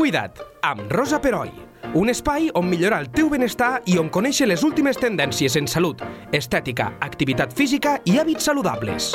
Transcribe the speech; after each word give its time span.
Cuida't, 0.00 0.38
amb 0.64 0.88
Rosa 0.88 1.18
Peroi. 1.20 1.50
Un 2.00 2.08
espai 2.08 2.46
on 2.56 2.64
millorar 2.70 3.02
el 3.02 3.10
teu 3.12 3.26
benestar 3.28 3.82
i 3.84 3.98
on 4.00 4.08
conèixer 4.08 4.46
les 4.48 4.64
últimes 4.64 4.96
tendències 4.96 5.58
en 5.60 5.68
salut, 5.68 6.00
estètica, 6.32 6.86
activitat 7.04 7.52
física 7.52 7.98
i 8.08 8.16
hàbits 8.16 8.48
saludables. 8.48 9.10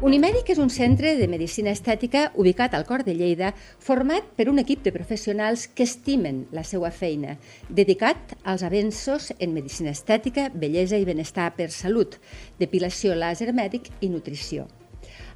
Unimèdic 0.00 0.48
és 0.56 0.64
un 0.64 0.72
centre 0.72 1.12
de 1.20 1.28
medicina 1.28 1.76
estètica 1.76 2.30
ubicat 2.32 2.72
al 2.72 2.88
cor 2.88 3.04
de 3.04 3.12
Lleida, 3.20 3.52
format 3.76 4.32
per 4.32 4.48
un 4.48 4.64
equip 4.64 4.80
de 4.80 4.96
professionals 4.96 5.68
que 5.68 5.84
estimen 5.84 6.46
la 6.56 6.64
seva 6.64 6.88
feina, 6.88 7.36
dedicat 7.68 8.38
als 8.48 8.64
avenços 8.64 9.34
en 9.38 9.52
medicina 9.52 9.92
estètica, 9.92 10.48
bellesa 10.48 10.96
i 10.96 11.04
benestar 11.04 11.52
per 11.52 11.68
salut, 11.68 12.16
depilació 12.56 13.12
làser 13.12 13.52
mèdic 13.52 13.92
i 14.00 14.08
nutrició. 14.08 14.70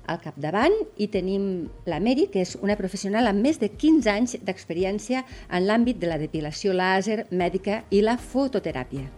Al 0.07 0.20
capdavant 0.23 0.75
hi 1.02 1.09
tenim 1.11 1.46
la 1.91 1.98
Meri, 1.98 2.29
que 2.30 2.45
és 2.46 2.55
una 2.62 2.77
professional 2.79 3.27
amb 3.27 3.43
més 3.43 3.59
de 3.59 3.73
15 3.73 4.10
anys 4.12 4.37
d'experiència 4.46 5.24
en 5.51 5.66
l'àmbit 5.66 5.98
de 5.98 6.10
la 6.10 6.19
depilació 6.20 6.74
làser 6.77 7.24
mèdica 7.30 7.80
i 7.91 8.05
la 8.06 8.15
fototeràpia. 8.16 9.09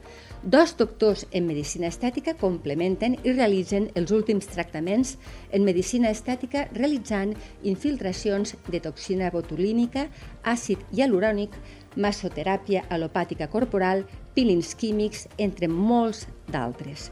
Dos 0.42 0.76
doctors 0.78 1.26
en 1.34 1.48
medicina 1.48 1.90
estètica 1.90 2.36
complementen 2.40 3.18
i 3.18 3.34
realitzen 3.34 3.90
els 3.98 4.14
últims 4.14 4.46
tractaments 4.48 5.16
en 5.50 5.66
medicina 5.66 6.12
estètica 6.14 6.68
realitzant 6.72 7.34
infiltracions 7.66 8.54
de 8.70 8.80
toxina 8.80 9.32
botulínica, 9.34 10.06
àcid 10.46 10.86
hialurònic, 10.94 11.58
masoteràpia 11.96 12.86
alopàtica 12.88 13.50
corporal, 13.50 14.06
peelings 14.34 14.76
químics, 14.78 15.26
entre 15.36 15.68
molts 15.68 16.28
d'altres. 16.48 17.10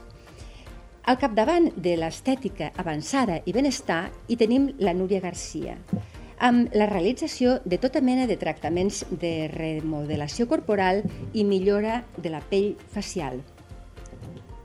Al 1.06 1.20
capdavant 1.22 1.68
de 1.78 1.92
l'estètica 1.94 2.72
avançada 2.82 3.36
i 3.46 3.52
benestar 3.54 4.08
hi 4.26 4.34
tenim 4.40 4.64
la 4.82 4.90
Núria 4.90 5.20
Garcia, 5.22 5.76
amb 6.42 6.72
la 6.74 6.88
realització 6.90 7.60
de 7.62 7.78
tota 7.78 8.00
mena 8.02 8.24
de 8.26 8.34
tractaments 8.40 9.04
de 9.20 9.46
remodelació 9.52 10.48
corporal 10.50 11.04
i 11.32 11.44
millora 11.46 12.00
de 12.18 12.32
la 12.32 12.40
pell 12.50 12.72
facial. 12.90 13.38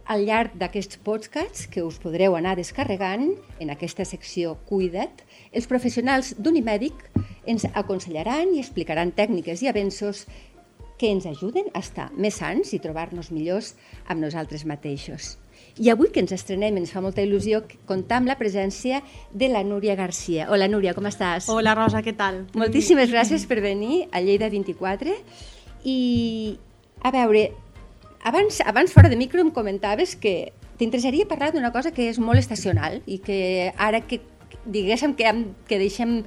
Al 0.09 0.25
llarg 0.25 0.55
d'aquests 0.57 0.97
podcasts 1.05 1.69
que 1.69 1.85
us 1.85 2.01
podreu 2.01 2.33
anar 2.39 2.55
descarregant 2.57 3.27
en 3.61 3.69
aquesta 3.69 4.01
secció 4.09 4.55
Cuida't, 4.65 5.21
els 5.53 5.69
professionals 5.69 6.33
d'Unimèdic 6.41 7.05
ens 7.45 7.67
aconsellaran 7.69 8.55
i 8.55 8.63
explicaran 8.65 9.13
tècniques 9.13 9.61
i 9.61 9.69
avenços 9.69 10.25
que 10.97 11.13
ens 11.13 11.29
ajuden 11.29 11.69
a 11.75 11.85
estar 11.85 12.09
més 12.17 12.41
sants 12.41 12.73
i 12.73 12.81
trobar-nos 12.81 13.29
millors 13.29 13.75
amb 14.09 14.25
nosaltres 14.25 14.65
mateixos. 14.65 15.35
I 15.81 15.89
avui 15.89 16.11
que 16.11 16.21
ens 16.23 16.33
estrenem, 16.35 16.77
ens 16.81 16.91
fa 16.93 17.01
molta 17.03 17.23
il·lusió 17.23 17.61
comptar 17.89 18.19
amb 18.21 18.29
la 18.29 18.37
presència 18.39 19.01
de 19.31 19.49
la 19.49 19.63
Núria 19.63 19.95
Garcia. 19.95 20.49
Hola 20.51 20.67
Núria, 20.71 20.93
com 20.93 21.07
estàs? 21.09 21.49
Hola 21.49 21.75
Rosa, 21.77 22.03
què 22.05 22.13
tal? 22.17 22.43
Moltíssimes 22.59 23.11
gràcies 23.13 23.47
per 23.49 23.61
venir 23.63 24.05
a 24.11 24.21
Lleida 24.21 24.51
24 24.51 25.15
i 25.87 25.99
a 27.01 27.11
veure, 27.15 27.47
abans, 28.23 28.61
abans 28.65 28.93
fora 28.93 29.09
de 29.09 29.17
micro 29.17 29.41
em 29.41 29.49
comentaves 29.51 30.15
que 30.15 30.51
t'interessaria 30.77 31.29
parlar 31.29 31.51
d'una 31.53 31.71
cosa 31.73 31.93
que 31.93 32.09
és 32.09 32.19
molt 32.19 32.41
estacional 32.41 33.01
i 33.05 33.19
que 33.21 33.71
ara 33.77 34.03
que 34.05 34.21
diguéssim 34.65 35.15
que, 35.17 35.29
que 35.67 35.79
deixem 35.81 36.21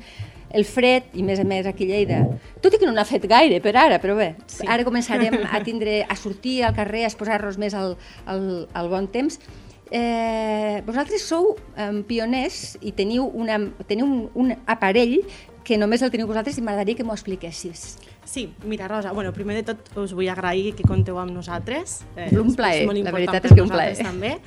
el 0.54 0.64
fred, 0.68 1.10
i 1.18 1.24
més 1.26 1.40
a 1.42 1.44
més 1.48 1.66
aquí 1.66 1.88
a 1.88 1.90
Lleida, 1.90 2.20
tot 2.62 2.74
i 2.74 2.80
que 2.80 2.86
no 2.86 2.94
n'ha 2.94 3.06
fet 3.08 3.26
gaire 3.30 3.58
per 3.64 3.74
ara, 3.76 3.98
però 4.02 4.14
bé, 4.18 4.32
sí. 4.46 4.66
ara 4.70 4.86
començarem 4.86 5.40
a 5.54 5.60
tindre, 5.66 6.00
a 6.06 6.16
sortir 6.16 6.60
al 6.64 6.76
carrer, 6.76 7.04
a 7.04 7.10
exposar-nos 7.10 7.58
més 7.58 7.74
al, 7.74 7.96
al, 8.30 8.44
al 8.72 8.90
bon 8.92 9.10
temps. 9.10 9.40
Eh, 9.94 10.80
vosaltres 10.86 11.26
sou 11.26 11.52
eh, 11.76 11.90
pioners 12.08 12.78
i 12.82 12.94
teniu, 12.96 13.26
una, 13.26 13.58
teniu 13.86 14.06
un, 14.06 14.22
un 14.34 14.54
aparell 14.66 15.20
que 15.64 15.78
només 15.80 16.02
el 16.04 16.12
teniu 16.12 16.28
vosaltres 16.28 16.58
i 16.60 16.64
m'agradaria 16.64 16.98
que 16.98 17.06
m'ho 17.06 17.16
expliquessis. 17.16 17.94
Sí, 18.24 18.52
mira, 18.64 18.88
Rosa, 18.88 19.12
bueno, 19.12 19.32
primer 19.32 19.56
de 19.56 19.74
tot 19.74 19.96
us 20.00 20.14
vull 20.16 20.28
agrair 20.32 20.74
que 20.74 20.86
conteu 20.86 21.18
amb 21.20 21.32
nosaltres. 21.34 22.02
Eh, 22.16 22.30
un 22.38 22.54
plaer, 22.56 22.86
la 22.88 23.12
veritat 23.12 23.44
és 23.44 23.54
que 23.54 23.62
un 23.62 23.70
plaer. 23.70 23.98
També. 24.04 24.38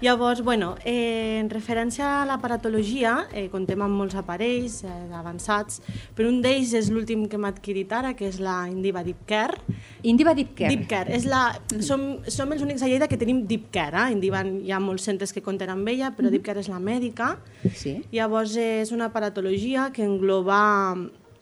Llavors, 0.00 0.42
bueno, 0.42 0.76
eh, 0.84 1.40
en 1.40 1.48
referència 1.50 2.22
a 2.22 2.26
l'aparatologia, 2.26 3.26
eh, 3.34 3.48
contem 3.50 3.80
amb 3.82 3.98
molts 3.98 4.14
aparells 4.14 4.84
eh, 4.86 4.92
avançats, 5.18 5.80
però 6.14 6.30
un 6.30 6.38
d'ells 6.44 6.70
és 6.78 6.90
l'últim 6.94 7.24
que 7.26 7.34
hem 7.34 7.48
adquirit 7.48 7.90
ara, 7.92 8.12
que 8.14 8.28
és 8.28 8.38
la 8.38 8.60
Indiva 8.70 9.02
Deep 9.02 9.26
Care. 9.26 9.58
Indiva 10.06 10.36
Deep 10.38 10.54
Care? 10.54 10.70
Deep 10.70 10.86
Care. 10.86 11.14
És 11.18 11.26
la, 11.26 11.48
mm. 11.58 11.82
som, 11.82 12.06
som 12.30 12.54
els 12.54 12.62
únics 12.62 12.86
a 12.86 12.90
Lleida 12.90 13.10
que 13.10 13.18
tenim 13.18 13.42
Deep 13.50 13.72
Care. 13.74 14.04
Eh? 14.04 14.14
Indiva 14.14 14.44
hi 14.46 14.70
ha 14.70 14.78
molts 14.78 15.08
centres 15.10 15.34
que 15.34 15.42
compten 15.42 15.74
amb 15.74 15.88
ella, 15.88 16.12
però 16.14 16.28
mm 16.28 16.28
-hmm. 16.28 16.30
Deep 16.30 16.46
Care 16.46 16.60
és 16.60 16.68
la 16.68 16.78
mèdica. 16.78 17.36
Sí. 17.74 17.98
Llavors, 18.12 18.56
eh, 18.56 18.82
és 18.82 18.92
una 18.92 19.06
aparatologia 19.06 19.90
que 19.92 20.04
engloba 20.04 20.94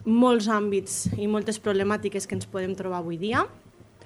molts 0.06 0.49
àmbits 0.49 1.06
i 1.19 1.27
moltes 1.27 1.59
problemàtiques 1.62 2.27
que 2.27 2.37
ens 2.39 2.49
podem 2.50 2.75
trobar 2.78 3.03
avui 3.03 3.19
dia. 3.19 3.44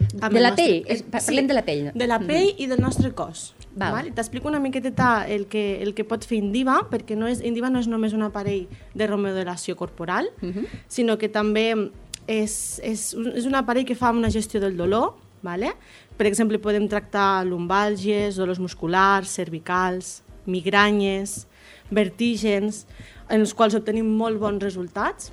De 0.01 0.41
la 0.41 0.51
nostre... 0.51 0.65
pell? 0.65 0.77
Es, 0.89 1.03
parlem 1.05 1.45
sí, 1.45 1.49
de 1.49 1.55
la 1.55 1.65
pell. 1.65 1.83
No? 1.87 1.93
De 1.95 2.07
la 2.07 2.19
pell 2.19 2.49
mm 2.49 2.57
-hmm. 2.57 2.65
i 2.65 2.67
del 2.67 2.81
nostre 2.81 3.13
cos. 3.13 3.55
Val. 3.75 3.93
Val? 3.93 4.13
T'explico 4.15 4.49
una 4.49 4.61
miqueta 4.61 5.27
el 5.29 5.47
que, 5.47 5.83
el 5.83 5.95
que 5.95 6.05
pot 6.05 6.25
fer 6.25 6.39
Indiva, 6.39 6.89
perquè 6.91 7.17
no 7.17 7.29
és, 7.29 7.41
Indiva 7.41 7.71
no 7.71 7.79
és 7.79 7.87
només 7.87 8.13
un 8.13 8.23
aparell 8.23 8.67
de 8.95 9.07
remodelació 9.07 9.77
corporal, 9.77 10.31
mm 10.41 10.51
-hmm. 10.51 10.67
sinó 10.89 11.19
que 11.19 11.29
també 11.29 11.91
és, 12.27 12.81
és, 12.83 13.15
és 13.35 13.47
un 13.47 13.55
aparell 13.55 13.85
que 13.85 13.95
fa 13.95 14.11
una 14.11 14.31
gestió 14.31 14.61
del 14.61 14.77
dolor, 14.77 15.15
vale? 15.43 15.73
per 16.21 16.27
exemple, 16.29 16.59
podem 16.61 16.85
tractar 16.85 17.47
lumbàlgies, 17.49 18.37
dolors 18.37 18.59
musculars, 18.61 19.31
cervicals, 19.33 20.19
migranyes, 20.45 21.47
vertígens, 21.89 22.83
en 23.31 23.41
els 23.41 23.55
quals 23.57 23.73
obtenim 23.79 24.11
molt 24.19 24.37
bons 24.43 24.61
resultats, 24.61 25.31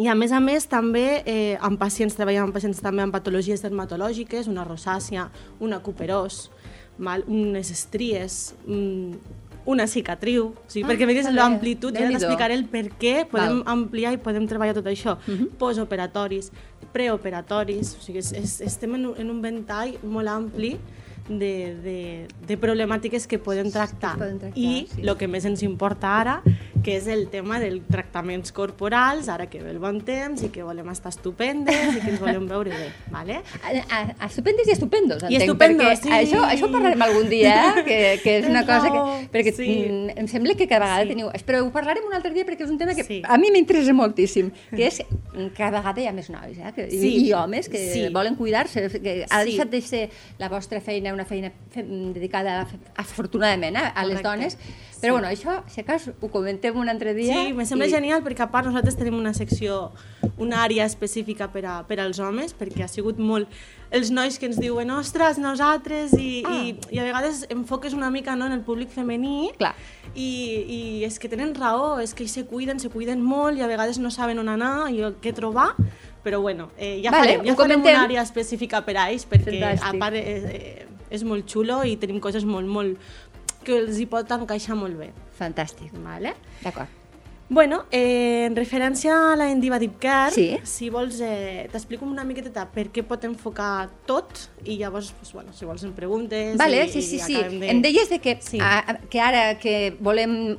i 0.00 0.08
a 0.10 0.14
més 0.18 0.32
a 0.34 0.40
més 0.42 0.66
també 0.66 1.22
eh, 1.22 1.56
amb 1.62 1.78
pacients, 1.78 2.16
treballem 2.18 2.48
amb 2.48 2.56
pacients 2.56 2.80
també 2.82 3.04
amb 3.04 3.14
patologies 3.14 3.62
dermatològiques, 3.62 4.48
una 4.50 4.64
rosàcia, 4.66 5.28
una 5.62 5.78
cuperós, 5.84 6.48
mal, 6.98 7.22
unes 7.30 7.70
estries, 7.70 8.54
una 9.64 9.86
cicatriu, 9.86 10.50
o 10.50 10.66
sigui, 10.68 10.84
ah, 10.84 10.90
perquè 10.90 11.06
veies 11.08 11.30
l'amplitud, 11.32 11.94
ja 11.94 12.08
t'explicaré 12.10 12.58
el 12.58 12.66
per 12.70 12.88
què 12.98 13.14
podem 13.30 13.62
Val. 13.62 13.78
ampliar 13.78 14.16
i 14.16 14.20
podem 14.22 14.48
treballar 14.50 14.74
tot 14.76 14.90
això. 14.90 15.16
Uh 15.16 15.30
mhm. 15.30 15.38
-huh. 15.44 15.50
Postoperatoris, 15.62 16.50
preoperatoris, 16.92 17.96
o 17.98 18.02
sigui, 18.02 18.18
és, 18.18 18.32
és, 18.32 18.60
estem 18.60 18.94
en 18.94 19.06
un, 19.06 19.14
en 19.16 19.30
un 19.30 19.40
ventall 19.42 19.94
molt 20.02 20.28
ampli 20.28 20.76
de, 21.28 21.76
de, 21.82 22.26
de 22.46 22.56
problemàtiques 22.56 23.26
que 23.26 23.38
podem 23.38 23.70
tractar. 23.70 24.18
Que 24.18 24.24
tractar 24.24 24.52
I 24.54 24.86
el 24.98 25.08
sí. 25.08 25.16
que 25.18 25.28
més 25.28 25.44
ens 25.44 25.62
importa 25.62 26.08
ara 26.20 26.42
que 26.84 26.98
és 26.98 27.06
el 27.08 27.26
tema 27.32 27.58
dels 27.62 27.82
tractaments 27.88 28.52
corporals, 28.54 29.30
ara 29.32 29.48
que 29.50 29.62
ve 29.62 29.72
el 29.72 29.80
bon 29.82 30.00
temps 30.04 30.44
i 30.44 30.50
que 30.52 30.62
volem 30.66 30.90
estar 30.92 31.10
estupendes 31.14 31.96
i 31.96 32.02
que 32.02 32.12
ens 32.12 32.20
volem 32.22 32.46
veure 32.50 32.74
bé, 32.74 32.90
¿vale? 33.12 33.40
A, 33.62 33.72
a, 33.72 34.00
a 34.18 34.28
estupendes 34.28 34.68
i 34.68 34.74
estupendos, 34.76 35.22
entenc, 35.22 35.32
I 35.32 35.40
estupendos, 35.40 36.02
sí. 36.04 36.12
Això, 36.12 36.42
això 36.44 36.68
parlarem 36.72 37.04
algun 37.06 37.30
dia, 37.32 37.54
eh? 37.54 37.84
que, 37.88 37.98
que 38.22 38.36
és 38.42 38.48
una 38.50 38.62
no, 38.62 38.68
cosa 38.68 38.92
que... 38.92 39.28
Perquè 39.34 39.54
sí. 39.56 39.70
em 40.12 40.28
sembla 40.30 40.56
que 40.58 40.68
cada 40.70 40.84
vegada 40.84 41.08
sí. 41.08 41.14
teniu... 41.14 41.32
Però 41.48 41.60
ho 41.64 41.72
parlarem 41.72 42.06
un 42.08 42.14
altre 42.16 42.32
dia 42.36 42.46
perquè 42.48 42.66
és 42.66 42.72
un 42.72 42.78
tema 42.80 42.94
que 42.96 43.04
sí. 43.06 43.20
a 43.24 43.38
mi 43.40 43.50
m'interessa 43.54 43.96
moltíssim, 43.96 44.52
que 44.70 44.86
és 44.90 45.00
cada 45.56 45.80
vegada 45.80 46.04
hi 46.04 46.08
ha 46.10 46.14
més 46.16 46.30
nois, 46.32 46.60
eh? 46.60 46.72
Que, 46.76 46.88
sí. 46.92 47.00
i, 47.00 47.28
i 47.28 47.34
homes 47.36 47.68
que 47.72 47.80
sí. 47.80 48.06
volen 48.14 48.36
cuidar-se, 48.38 48.86
que 49.00 49.16
ha 49.24 49.42
sí. 49.42 49.50
deixat 49.50 49.72
de 49.72 49.80
ser 49.84 50.04
la 50.40 50.52
vostra 50.52 50.80
feina 50.84 51.14
una 51.16 51.24
feina 51.28 51.52
dedicada, 51.74 52.62
afortunadament, 53.00 53.80
eh? 53.80 53.88
a 53.94 54.04
les 54.04 54.20
Correcte. 54.20 54.28
dones, 54.28 54.58
però 55.04 55.18
bueno, 55.18 55.28
això, 55.28 55.60
si 55.70 55.84
cas, 55.86 56.08
ho 56.08 56.28
comentem 56.32 56.76
un 56.80 56.90
altre 56.90 57.14
dia. 57.14 57.36
Sí, 57.36 57.52
me 57.56 57.66
sembla 57.68 57.88
i... 57.88 57.92
genial 57.92 58.24
perquè 58.24 58.46
a 58.46 58.50
part 58.52 58.68
nosaltres 58.68 58.96
tenim 58.98 59.16
una 59.20 59.34
secció, 59.36 59.92
una 60.40 60.64
àrea 60.64 60.86
específica 60.88 61.50
per, 61.52 61.64
a, 61.68 61.78
per 61.88 62.00
als 62.02 62.20
homes, 62.22 62.56
perquè 62.56 62.86
ha 62.86 62.90
sigut 62.90 63.20
molt 63.22 63.50
els 63.94 64.10
nois 64.10 64.38
que 64.40 64.48
ens 64.48 64.58
diuen 64.58 64.90
ostres, 64.90 65.38
nosaltres, 65.38 66.16
i, 66.18 66.42
ah. 66.42 66.54
i, 66.56 66.72
i 66.90 66.98
a 66.98 67.04
vegades 67.06 67.44
enfoques 67.54 67.94
una 67.94 68.10
mica 68.10 68.34
no, 68.34 68.48
en 68.50 68.56
el 68.56 68.64
públic 68.66 68.90
femení 68.90 69.52
Clar. 69.58 69.74
I, 70.14 70.30
i 70.66 70.80
és 71.06 71.20
que 71.22 71.30
tenen 71.30 71.54
raó, 71.54 72.00
és 72.02 72.14
que 72.16 72.26
se 72.30 72.42
cuiden, 72.50 72.82
se 72.82 72.90
cuiden 72.90 73.22
molt 73.22 73.60
i 73.60 73.62
a 73.62 73.70
vegades 73.70 74.00
no 74.02 74.10
saben 74.14 74.40
on 74.42 74.50
anar 74.50 74.88
i 74.90 75.04
què 75.22 75.34
trobar, 75.36 75.70
però 76.24 76.40
bueno, 76.42 76.70
eh, 76.78 76.98
ja 77.04 77.12
vale, 77.14 77.36
farem, 77.36 77.46
ja 77.46 77.56
farem 77.60 77.84
una 77.84 78.00
àrea 78.06 78.24
específica 78.24 78.82
per 78.86 78.96
a 78.98 79.06
ells 79.12 79.28
perquè 79.30 79.60
Fantàstic. 79.60 79.86
a 79.90 80.02
part 80.02 80.18
eh, 80.18 80.58
eh, 80.58 80.90
és 81.14 81.22
molt 81.22 81.46
xulo 81.50 81.82
i 81.86 81.94
tenim 82.00 82.18
coses 82.22 82.46
molt, 82.48 82.66
molt, 82.66 82.98
que 83.64 83.78
els 83.80 84.00
hi 84.00 84.06
pot 84.10 84.30
encaixar 84.36 84.76
molt 84.78 84.98
bé. 85.00 85.12
Fantàstic. 85.38 85.94
Vale? 86.04 86.36
D'acord. 86.62 87.00
Bueno, 87.48 87.84
eh, 87.92 88.46
en 88.46 88.56
referència 88.56 89.14
a 89.32 89.36
la 89.36 89.50
Endiva 89.52 89.78
Deep 89.78 89.98
Care, 90.00 90.32
sí. 90.32 90.46
si 90.64 90.88
vols, 90.88 91.18
eh, 91.20 91.68
t'explico 91.70 92.06
una 92.08 92.24
miqueta 92.24 92.64
per 92.72 92.86
què 92.88 93.04
pot 93.04 93.26
enfocar 93.28 93.90
tot 94.08 94.46
i 94.64 94.78
llavors, 94.80 95.12
pues, 95.18 95.34
bueno, 95.36 95.52
si 95.52 95.68
vols 95.68 95.84
em 95.84 95.92
preguntes... 95.92 96.56
Vale, 96.56 96.86
i, 96.86 96.90
sí, 96.90 97.02
sí, 97.04 97.20
i 97.20 97.26
sí. 97.26 97.36
De... 97.36 97.68
Em 97.68 97.82
deies 97.84 98.08
de 98.08 98.18
que, 98.24 98.38
sí. 98.40 98.62
a, 98.64 98.96
que 99.12 99.20
ara 99.20 99.58
que 99.60 99.92
volem... 100.00 100.56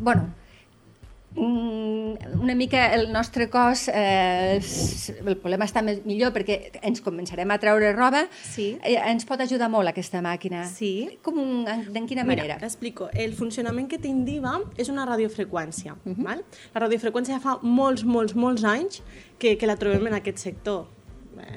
Bueno, 0.00 0.26
una 1.36 2.54
mica 2.54 2.94
el 2.94 3.12
nostre 3.12 3.48
cos, 3.50 3.88
eh, 3.88 4.60
el 4.60 5.36
problema 5.36 5.66
està 5.66 5.82
millor 5.82 6.32
perquè 6.34 6.78
ens 6.86 7.02
començarem 7.02 7.50
a 7.50 7.58
treure 7.58 7.92
roba, 7.96 8.24
sí. 8.30 8.74
eh, 8.82 8.96
ens 9.10 9.26
pot 9.26 9.42
ajudar 9.42 9.68
molt 9.72 9.90
aquesta 9.90 10.22
màquina. 10.24 10.64
Sí. 10.70 11.18
Com, 11.26 11.66
en 11.66 12.06
quina 12.06 12.24
manera? 12.24 12.54
Mira, 12.54 12.58
t'explico. 12.62 13.10
El 13.12 13.34
funcionament 13.34 13.90
que 13.90 13.98
té 13.98 14.08
Indiva 14.08 14.60
és 14.78 14.90
una 14.92 15.06
radiofreqüència. 15.10 15.96
Uh 16.04 16.12
-huh. 16.12 16.24
val? 16.24 16.44
La 16.74 16.86
radiofreqüència 16.86 17.40
fa 17.40 17.58
molts, 17.62 18.04
molts, 18.04 18.34
molts 18.34 18.64
anys 18.64 19.02
que, 19.38 19.56
que 19.58 19.66
la 19.66 19.76
trobem 19.76 20.06
en 20.06 20.14
aquest 20.14 20.38
sector 20.38 20.93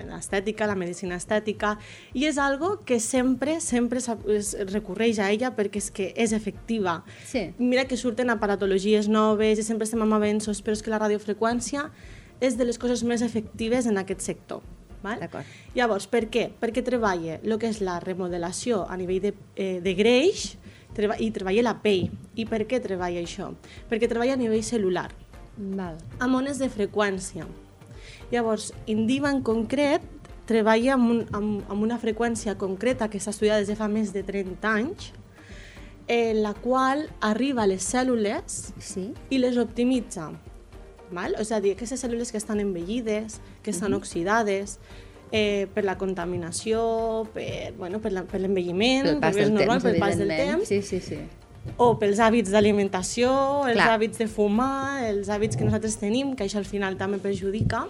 l'estètica, 0.08 0.68
la 0.68 0.76
medicina 0.76 1.18
estètica, 1.18 1.76
i 2.14 2.26
és 2.30 2.38
algo 2.38 2.78
que 2.86 3.00
sempre, 3.00 3.60
sempre 3.62 4.00
es 4.00 4.54
recorreix 4.72 5.20
a 5.20 5.32
ella 5.32 5.54
perquè 5.56 5.82
és 5.82 5.92
que 5.92 6.12
és 6.16 6.34
efectiva. 6.34 7.04
Sí. 7.26 7.52
Mira 7.58 7.86
que 7.86 7.98
surten 7.98 8.30
aparatologies 8.34 9.08
noves 9.08 9.60
i 9.60 9.66
sempre 9.66 9.88
estem 9.88 10.02
amb 10.06 10.18
avenços, 10.18 10.64
però 10.64 10.78
és 10.78 10.84
que 10.84 10.94
la 10.94 11.02
radiofreqüència 11.04 11.90
és 12.42 12.58
de 12.58 12.66
les 12.66 12.78
coses 12.78 13.04
més 13.04 13.24
efectives 13.26 13.88
en 13.90 13.98
aquest 13.98 14.22
sector. 14.22 14.62
Val? 15.04 15.22
Llavors, 15.76 16.08
per 16.10 16.26
què? 16.34 16.48
Perquè 16.60 16.82
treballa 16.86 17.38
el 17.38 17.58
que 17.62 17.70
és 17.70 17.82
la 17.86 18.00
remodelació 18.04 18.84
a 18.90 18.98
nivell 18.98 19.22
de, 19.22 19.34
eh, 19.56 19.78
de 19.84 19.94
greix 19.98 20.56
treba, 20.98 21.18
i 21.22 21.30
treballa 21.32 21.70
la 21.70 21.78
pell. 21.84 22.10
I 22.36 22.48
per 22.50 22.64
què 22.70 22.82
treballa 22.84 23.22
això? 23.22 23.52
Perquè 23.90 24.10
treballa 24.10 24.34
a 24.38 24.42
nivell 24.42 24.66
celular. 24.66 25.10
Val. 25.58 25.98
Amb 26.20 26.42
ones 26.42 26.60
de 26.62 26.70
freqüència. 26.70 27.46
Llavors, 28.32 28.74
Indiva 28.92 29.32
en 29.32 29.42
concret 29.42 30.04
treballa 30.48 30.96
amb, 30.96 31.12
un, 31.12 31.24
amb, 31.36 31.64
amb 31.72 31.84
una 31.84 32.00
freqüència 32.00 32.58
concreta 32.60 33.10
que 33.12 33.20
s'ha 33.20 33.34
estudiat 33.36 33.62
des 33.62 33.72
de 33.72 33.78
fa 33.80 33.90
més 33.92 34.14
de 34.16 34.24
30 34.24 34.68
anys, 34.72 35.12
en 36.08 36.42
la 36.42 36.54
qual 36.56 37.08
arriba 37.20 37.66
a 37.66 37.68
les 37.68 37.84
cèl·lules 37.84 38.60
sí. 38.80 39.10
i 39.30 39.42
les 39.44 39.60
optimitza. 39.60 40.30
Val? 41.12 41.36
És 41.40 41.52
a 41.52 41.60
dir, 41.64 41.74
aquestes 41.76 42.04
cèl·lules 42.04 42.32
que 42.32 42.40
estan 42.40 42.64
envellides, 42.64 43.42
que 43.64 43.72
estan 43.72 43.92
uh 43.92 43.98
-huh. 43.98 44.04
oxidades, 44.04 44.80
eh, 45.32 45.68
per 45.74 45.84
la 45.84 45.98
contaminació, 45.98 47.28
per, 47.34 47.74
bueno, 47.78 48.00
per 48.00 48.12
l'envelliment, 48.12 49.20
pas 49.20 49.36
del 49.36 49.54
normal, 49.54 49.82
temps, 49.82 49.84
pel 49.84 50.00
pas 50.00 50.18
del 50.18 50.30
temps, 50.30 50.68
sí, 50.68 50.82
sí, 50.82 51.00
sí. 51.00 51.18
o 51.76 51.98
pels 52.00 52.20
hàbits 52.20 52.52
d'alimentació, 52.52 53.68
els 53.68 53.76
Clar. 53.76 53.90
hàbits 53.98 54.18
de 54.18 54.28
fumar, 54.28 55.04
els 55.10 55.28
hàbits 55.28 55.58
que 55.58 55.66
nosaltres 55.66 55.98
tenim, 55.98 56.36
que 56.36 56.46
això 56.46 56.58
al 56.58 56.66
final 56.66 56.98
també 56.98 57.18
perjudica, 57.18 57.86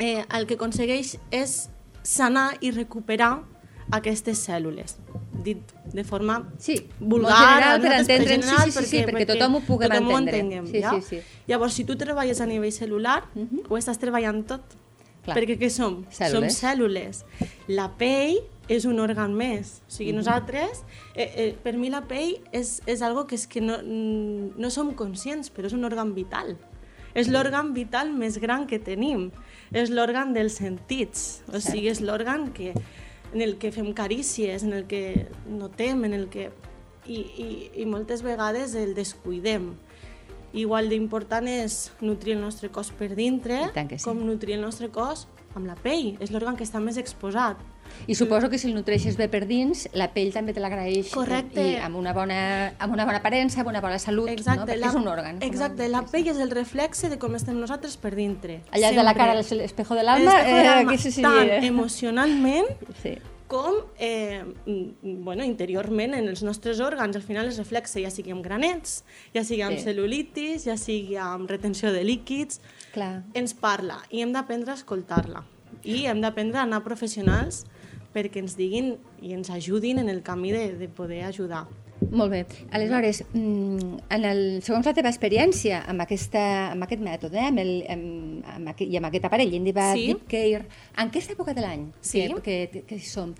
eh, 0.00 0.24
el 0.36 0.48
que 0.48 0.58
aconsegueix 0.58 1.18
és 1.30 1.68
sanar 2.02 2.56
i 2.60 2.72
recuperar 2.74 3.44
aquestes 3.92 4.42
cèl·lules 4.48 4.96
dit 5.42 5.58
de 5.92 6.04
forma 6.04 6.52
sí, 6.58 6.88
vulgar, 6.98 7.36
general, 7.36 7.80
per 7.80 7.92
entendre, 8.00 8.42
sí, 8.42 8.42
sí, 8.42 8.70
sí, 8.70 8.84
sí, 8.84 8.98
perquè, 9.00 9.02
perquè 9.08 9.26
tothom 9.32 9.58
ho 9.58 9.62
puguem 9.66 9.92
tothom 9.92 10.10
entendre. 10.18 10.20
Ho 10.20 10.44
entenguem, 10.44 10.68
sí, 10.70 10.82
ja? 10.84 10.92
sí, 11.00 11.20
sí. 11.20 11.40
Llavors, 11.48 11.74
si 11.74 11.86
tu 11.88 11.96
treballes 12.00 12.40
a 12.40 12.46
nivell 12.46 12.72
celular, 12.72 13.24
uh 13.34 13.42
-huh. 13.42 13.64
ho 13.68 13.78
estàs 13.78 13.98
treballant 13.98 14.44
tot. 14.46 14.62
Clar. 15.24 15.36
Perquè 15.36 15.58
què 15.58 15.68
som? 15.68 16.06
Cèl·lules. 16.10 16.32
Som 16.32 16.68
cèl·lules. 16.68 17.24
La 17.68 17.90
pell 17.96 18.40
és 18.68 18.84
un 18.84 18.98
òrgan 19.00 19.34
més. 19.34 19.82
O 19.86 19.90
sigui, 19.90 20.10
uh 20.10 20.14
-huh. 20.14 20.16
nosaltres, 20.18 20.84
eh, 21.14 21.32
eh, 21.36 21.56
per 21.62 21.76
mi 21.76 21.90
la 21.90 22.06
pell 22.06 22.40
és, 22.52 22.82
és 22.86 23.02
algo 23.02 23.26
que 23.26 23.34
és 23.34 23.46
que 23.46 23.60
no, 23.60 23.82
no 23.82 24.70
som 24.70 24.94
conscients, 24.94 25.52
però 25.52 25.66
és 25.66 25.72
un 25.72 25.84
òrgan 25.84 26.14
vital. 26.14 26.56
És 27.14 27.28
l'òrgan 27.28 27.72
vital 27.74 28.12
més 28.12 28.38
gran 28.38 28.66
que 28.66 28.78
tenim. 28.78 29.32
És 29.70 29.92
l'òrgan 29.94 30.34
dels 30.34 30.58
sentits. 30.58 31.42
O 31.52 31.60
sigui, 31.62 31.88
és 31.92 32.00
l'òrgan 32.02 32.50
que, 32.56 32.72
en 33.30 33.44
el 33.44 33.56
que 33.62 33.70
fem 33.74 33.92
carícies, 33.94 34.64
en 34.66 34.74
el 34.74 34.88
que 34.90 35.28
notem, 35.46 36.04
en 36.08 36.16
el 36.16 36.28
que... 36.32 36.50
I, 37.10 37.16
i, 37.16 37.46
i 37.82 37.84
moltes 37.88 38.20
vegades 38.22 38.74
el 38.78 38.92
descuidem. 38.94 39.72
Igual 40.52 40.88
d'important 40.90 41.46
és 41.46 41.90
nutrir 42.02 42.34
el 42.34 42.40
nostre 42.42 42.70
cos 42.74 42.90
per 42.90 43.12
dintre, 43.14 43.68
sí. 43.70 44.00
com 44.02 44.24
nutrir 44.26 44.56
el 44.58 44.64
nostre 44.64 44.90
cos 44.90 45.28
amb 45.54 45.66
la 45.66 45.76
pell. 45.78 46.16
És 46.22 46.32
l'òrgan 46.34 46.58
que 46.58 46.66
està 46.66 46.82
més 46.82 46.98
exposat. 46.98 47.60
I 48.06 48.14
suposo 48.14 48.48
que 48.50 48.58
si 48.58 48.68
el 48.68 48.74
nutreixes 48.76 49.16
bé 49.18 49.26
per 49.30 49.42
dins, 49.50 49.88
la 49.98 50.06
pell 50.14 50.30
també 50.34 50.54
te 50.54 50.62
l'agraeix. 50.62 51.10
Correcte. 51.14 51.64
I 51.72 51.80
amb 51.82 51.98
una 51.98 52.12
bona, 52.14 52.38
amb 52.78 52.94
una 52.94 53.06
bona 53.08 53.18
aparença, 53.18 53.60
amb 53.64 53.72
una 53.72 53.82
bona 53.82 53.98
salut, 53.98 54.30
exacte, 54.30 54.60
no? 54.62 54.68
perquè 54.68 54.78
la, 54.78 54.92
és 54.92 55.00
un 55.00 55.10
òrgan. 55.10 55.42
Exacte, 55.46 55.88
la 55.90 56.04
pell 56.06 56.30
és 56.30 56.38
el 56.38 56.54
reflexe 56.54 57.10
de 57.10 57.18
com 57.18 57.34
estem 57.38 57.58
nosaltres 57.58 57.98
per 57.98 58.14
dintre. 58.14 58.60
Allà 58.70 58.92
Sempre. 58.92 59.02
de 59.02 59.08
la 59.08 59.16
cara, 59.18 59.34
l'espejo 59.42 59.98
de 59.98 60.06
l'alma, 60.06 60.38
eh, 60.46 60.62
aquí 60.78 60.98
sí, 61.02 61.10
sí, 61.18 61.26
tant 61.26 61.50
emocionalment 61.66 62.70
sí 63.02 63.18
com 63.50 63.74
eh, 63.98 64.44
bueno, 65.02 65.42
interiorment 65.42 66.14
en 66.14 66.28
els 66.30 66.44
nostres 66.46 66.78
òrgans. 66.80 67.18
Al 67.18 67.26
final 67.26 67.50
es 67.50 67.58
reflexa, 67.58 67.98
ja 67.98 68.12
sigui 68.14 68.30
amb 68.30 68.46
granets, 68.46 69.00
ja 69.34 69.42
sigui 69.44 69.64
amb 69.66 69.80
sí. 69.80 69.88
cel·lulitis, 69.88 70.68
ja 70.70 70.78
sigui 70.78 71.18
amb 71.18 71.50
retenció 71.50 71.90
de 71.90 72.04
líquids. 72.06 72.62
Clar. 72.94 73.24
Ens 73.34 73.56
parla 73.58 73.98
i 74.14 74.22
hem 74.22 74.32
d'aprendre 74.36 74.76
a 74.76 74.78
escoltar-la. 74.78 75.42
I 75.82 76.04
hem 76.12 76.22
d'aprendre 76.22 76.62
a 76.62 76.68
anar 76.68 76.84
professionals 76.86 77.64
perquè 78.14 78.42
ens 78.42 78.56
diguin 78.58 78.94
i 79.22 79.34
ens 79.34 79.50
ajudin 79.50 79.98
en 80.02 80.08
el 80.12 80.22
camí 80.22 80.54
de, 80.54 80.68
de 80.78 80.88
poder 80.88 81.24
ajudar. 81.26 81.66
Molt 82.10 82.32
bé. 82.32 82.40
Aleshores, 82.74 83.22
mm, 83.32 83.98
en 84.10 84.24
el, 84.26 84.40
segons 84.66 84.86
la 84.86 84.94
teva 84.96 85.10
experiència 85.12 85.84
amb, 85.88 86.02
aquesta, 86.02 86.42
amb 86.72 86.86
aquest 86.86 87.02
mètode, 87.04 87.38
eh, 87.38 87.48
amb 87.48 87.62
el, 87.62 87.72
amb, 87.88 88.46
amb 88.56 88.72
aquest, 88.72 88.90
i 88.90 88.98
amb 88.98 89.10
aquest 89.10 89.28
aparell, 89.28 89.54
Indiva 89.54 89.92
sí. 89.94 90.08
Deep 90.10 90.26
Care, 90.30 90.64
en 90.96 91.12
aquesta 91.12 91.36
època 91.36 91.54
de 91.54 91.64
l'any 91.64 91.86
sí. 92.02 92.26
que, 92.42 92.56
que, 92.72 92.82
que 92.88 92.98
som, 93.04 93.34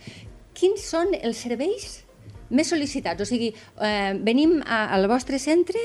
quins 0.54 0.84
són 0.92 1.14
els 1.18 1.42
serveis 1.42 2.04
més 2.50 2.70
sol·licitats? 2.70 3.22
O 3.22 3.28
sigui, 3.28 3.50
eh, 3.82 4.12
venim 4.26 4.60
a, 4.66 4.84
al 4.94 5.08
vostre 5.10 5.40
centre 5.42 5.82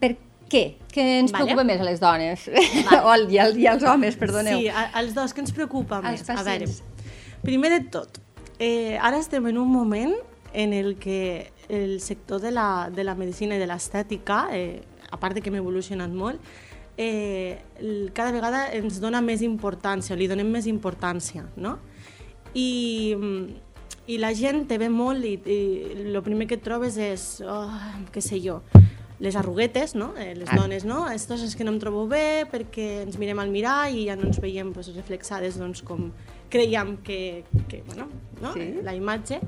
per 0.00 0.14
què? 0.50 0.64
Què 0.90 1.06
ens 1.20 1.32
vale. 1.32 1.44
preocupa 1.46 1.64
més 1.66 1.80
a 1.80 1.86
les 1.86 2.02
dones? 2.02 2.48
Vale. 2.50 3.02
o 3.06 3.12
al, 3.12 3.28
i, 3.32 3.38
al, 3.38 3.56
I 3.56 3.68
als 3.70 3.86
homes, 3.86 4.18
perdoneu. 4.20 4.60
Sí, 4.60 4.68
a, 4.68 4.90
als 5.00 5.14
dos, 5.16 5.32
que 5.36 5.44
ens 5.44 5.54
preocupa 5.56 6.02
als 6.02 6.20
més? 6.20 6.26
Pacients. 6.26 6.42
A 6.42 6.50
veure, 6.50 7.40
primer 7.46 7.72
de 7.76 7.80
tot, 7.92 8.20
eh, 8.58 8.98
ara 9.00 9.20
estem 9.22 9.46
en 9.52 9.60
un 9.62 9.70
moment 9.72 10.12
en 10.52 10.74
el 10.74 10.96
que 10.98 11.52
el 11.70 12.00
sector 12.00 12.40
de 12.42 12.50
la, 12.50 12.90
de 12.90 13.04
la 13.06 13.14
medicina 13.14 13.56
i 13.56 13.62
de 13.62 13.68
l'estètica, 13.70 14.48
eh, 14.52 14.82
a 15.10 15.18
part 15.18 15.34
de 15.34 15.42
que 15.42 15.50
hem 15.50 15.60
evolucionat 15.60 16.10
molt, 16.10 16.42
eh, 16.98 17.62
cada 18.12 18.34
vegada 18.34 18.66
ens 18.76 19.00
dona 19.00 19.22
més 19.24 19.42
importància, 19.46 20.18
li 20.18 20.28
donem 20.28 20.50
més 20.50 20.68
importància, 20.68 21.46
no? 21.56 21.78
I, 22.52 22.68
i 24.10 24.18
la 24.18 24.34
gent 24.34 24.66
te 24.68 24.76
ve 24.82 24.90
molt 24.90 25.24
i, 25.24 25.36
i 25.38 25.58
el 26.10 26.20
primer 26.26 26.48
que 26.50 26.58
et 26.58 26.64
trobes 26.66 26.98
és, 26.98 27.26
oh, 27.46 27.70
què 28.10 28.22
sé 28.24 28.42
jo, 28.42 28.60
les 29.20 29.36
arruguetes, 29.36 29.94
no? 29.94 30.14
Eh, 30.18 30.34
les 30.34 30.48
ah. 30.50 30.56
dones, 30.56 30.84
no? 30.88 31.04
Estos 31.12 31.44
és 31.44 31.54
que 31.54 31.64
no 31.64 31.74
em 31.74 31.78
trobo 31.80 32.06
bé 32.10 32.48
perquè 32.50 33.04
ens 33.04 33.20
mirem 33.20 33.38
al 33.38 33.52
mirall 33.52 33.94
i 33.94 34.06
ja 34.08 34.16
no 34.18 34.26
ens 34.26 34.40
veiem 34.42 34.72
pues, 34.74 34.90
reflexades 34.96 35.60
doncs, 35.60 35.84
com 35.86 36.08
creiem 36.50 36.96
que, 37.04 37.44
que 37.68 37.84
bueno, 37.86 38.08
no? 38.40 38.54
Sí. 38.56 38.72
la 38.82 38.96
imatge. 38.96 39.38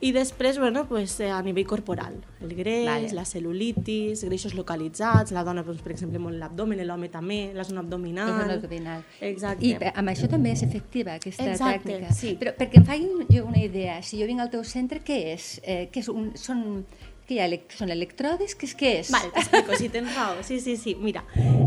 I 0.00 0.12
després, 0.12 0.58
bueno, 0.58 0.86
pues, 0.88 1.18
eh, 1.20 1.30
a 1.30 1.40
nivell 1.42 1.66
corporal, 1.66 2.18
el 2.42 2.54
greix, 2.54 2.86
Vale. 2.86 3.12
la 3.16 3.24
cel·lulitis, 3.24 4.24
greixos 4.28 4.52
localitzats, 4.54 5.32
la 5.32 5.42
dona, 5.42 5.62
doncs, 5.64 5.80
per 5.80 5.92
exemple, 5.94 6.20
molt 6.20 6.36
l'abdomen, 6.36 6.82
l'home 6.86 7.08
també, 7.08 7.52
la 7.56 7.64
zona 7.64 7.80
abdominal... 7.80 8.28
La 8.28 8.42
zona 8.42 8.58
abdominal. 8.60 9.04
Exacte. 9.20 9.64
I 9.64 9.74
amb 9.94 10.12
això 10.12 10.28
també 10.28 10.52
és 10.52 10.62
efectiva, 10.66 11.16
aquesta 11.16 11.48
Exacte, 11.48 11.88
tècnica. 11.88 12.12
sí. 12.12 12.36
Però 12.40 12.52
perquè 12.58 12.82
em 12.82 12.84
faci 12.84 13.08
jo 13.32 13.46
una 13.46 13.62
idea, 13.62 14.02
si 14.02 14.20
jo 14.20 14.28
vinc 14.28 14.44
al 14.44 14.52
teu 14.52 14.64
centre, 14.64 15.00
què 15.00 15.20
és? 15.32 15.60
Eh, 15.64 15.88
què 15.92 16.04
és 16.04 16.12
un, 16.12 16.32
són 16.36 16.84
que 17.26 17.34
hi 17.34 17.40
ha, 17.42 17.46
elec 17.50 17.74
són 17.74 17.90
electrodes? 17.90 18.54
Què 18.56 18.68
és? 18.68 18.74
Què 18.78 18.90
és? 19.00 19.10
Vale, 19.14 19.32
t'explico, 19.34 19.76
si 19.78 19.88
tens 19.92 20.14
raó. 20.14 20.42
Sí, 20.46 20.60
sí, 20.62 20.76
sí. 20.78 20.94
Mira, 21.00 21.24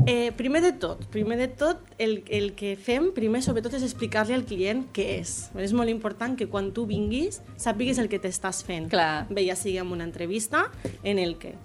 eh, 0.07 0.31
primer 0.37 0.61
de 0.63 0.71
tot, 0.79 1.03
primer 1.11 1.37
de 1.41 1.49
tot, 1.59 1.83
el, 1.99 2.23
el 2.31 2.53
que 2.59 2.75
fem, 2.79 3.11
primer, 3.15 3.43
sobretot, 3.43 3.75
és 3.75 3.85
explicar-li 3.85 4.37
al 4.37 4.45
client 4.47 4.85
què 4.95 5.05
és. 5.19 5.35
És 5.59 5.75
molt 5.75 5.91
important 5.91 6.37
que 6.39 6.47
quan 6.51 6.71
tu 6.75 6.87
vinguis 6.89 7.41
sàpigues 7.59 7.99
el 7.99 8.07
que 8.11 8.21
t'estàs 8.23 8.63
fent. 8.67 8.89
Clar. 8.93 9.27
Bé, 9.29 9.43
ja 9.49 9.57
sigui 9.59 9.79
en 9.83 9.91
una 9.91 10.07
entrevista 10.07 10.69
en 11.03 11.19
el 11.19 11.35
que 11.41 11.55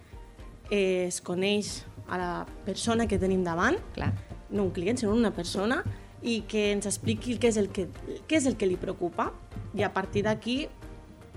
eh, 0.70 1.06
es 1.06 1.20
coneix 1.22 1.84
a 2.08 2.18
la 2.20 2.32
persona 2.66 3.06
que 3.08 3.18
tenim 3.18 3.44
davant, 3.46 3.78
Clar. 3.94 4.12
no 4.50 4.66
un 4.66 4.72
client, 4.74 4.98
sinó 4.98 5.14
una 5.14 5.32
persona, 5.34 5.82
i 6.24 6.40
que 6.48 6.70
ens 6.72 6.88
expliqui 6.88 7.36
què 7.38 7.50
és 7.52 7.58
el 7.60 7.68
que, 7.68 7.86
què 8.26 8.38
és 8.40 8.46
el 8.48 8.56
que 8.56 8.66
li 8.66 8.78
preocupa 8.80 9.28
i 9.76 9.84
a 9.84 9.90
partir 9.92 10.24
d'aquí 10.24 10.64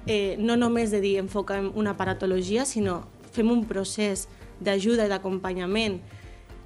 eh, 0.08 0.36
no 0.40 0.56
només 0.58 0.92
de 0.92 1.02
dir 1.02 1.18
enfoquem 1.20 1.72
una 1.76 1.96
paratologia, 1.98 2.66
sinó 2.66 3.04
fem 3.32 3.52
un 3.52 3.66
procés 3.66 4.28
d'ajuda 4.60 5.06
i 5.06 5.10
d'acompanyament 5.10 6.00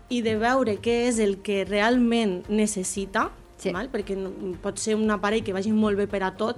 i 0.09 0.21
de 0.21 0.35
veure 0.37 0.77
què 0.81 1.07
és 1.07 1.19
el 1.19 1.37
que 1.41 1.63
realment 1.65 2.43
necessita, 2.49 3.31
Sí. 3.57 3.71
val? 3.71 3.89
perquè 3.91 4.15
pot 4.61 4.77
ser 4.79 4.95
un 4.95 5.09
aparell 5.11 5.43
que 5.43 5.53
vagi 5.53 5.71
molt 5.71 5.97
bé 5.97 6.07
per 6.07 6.23
a 6.23 6.31
tot, 6.35 6.57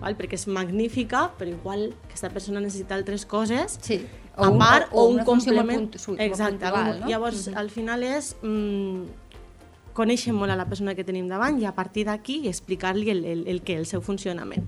val? 0.00 0.16
perquè 0.16 0.34
és 0.34 0.46
magnífica, 0.48 1.30
però 1.38 1.48
igual 1.50 1.94
aquesta 2.04 2.30
persona 2.30 2.60
necessita 2.60 2.94
altres 2.94 3.24
coses, 3.26 3.78
Sí. 3.80 4.00
a 4.36 4.50
part, 4.58 4.88
o, 4.92 5.04
un 5.08 5.24
funció 5.24 5.52
molt 5.52 5.68
complement. 5.68 5.96
punt- 6.06 6.20
Exacte, 6.20 6.58
puntual, 6.58 7.00
no? 7.00 7.06
llavors 7.08 7.48
Mhm. 7.48 7.56
al 7.56 7.70
final 7.70 8.02
és 8.02 8.36
mm, 8.42 9.02
conèixer 9.94 10.32
molt 10.32 10.50
a 10.50 10.56
la 10.56 10.64
persona 10.66 10.94
que 10.94 11.04
tenim 11.04 11.28
davant 11.28 11.60
i 11.60 11.66
a 11.66 11.74
partir 11.74 12.06
d'aquí 12.06 12.48
explicar-li 12.48 13.10
el, 13.10 13.24
el, 13.24 13.46
el 13.46 13.60
que, 13.62 13.76
el 13.76 13.84
seu 13.86 14.00
funcionament. 14.00 14.64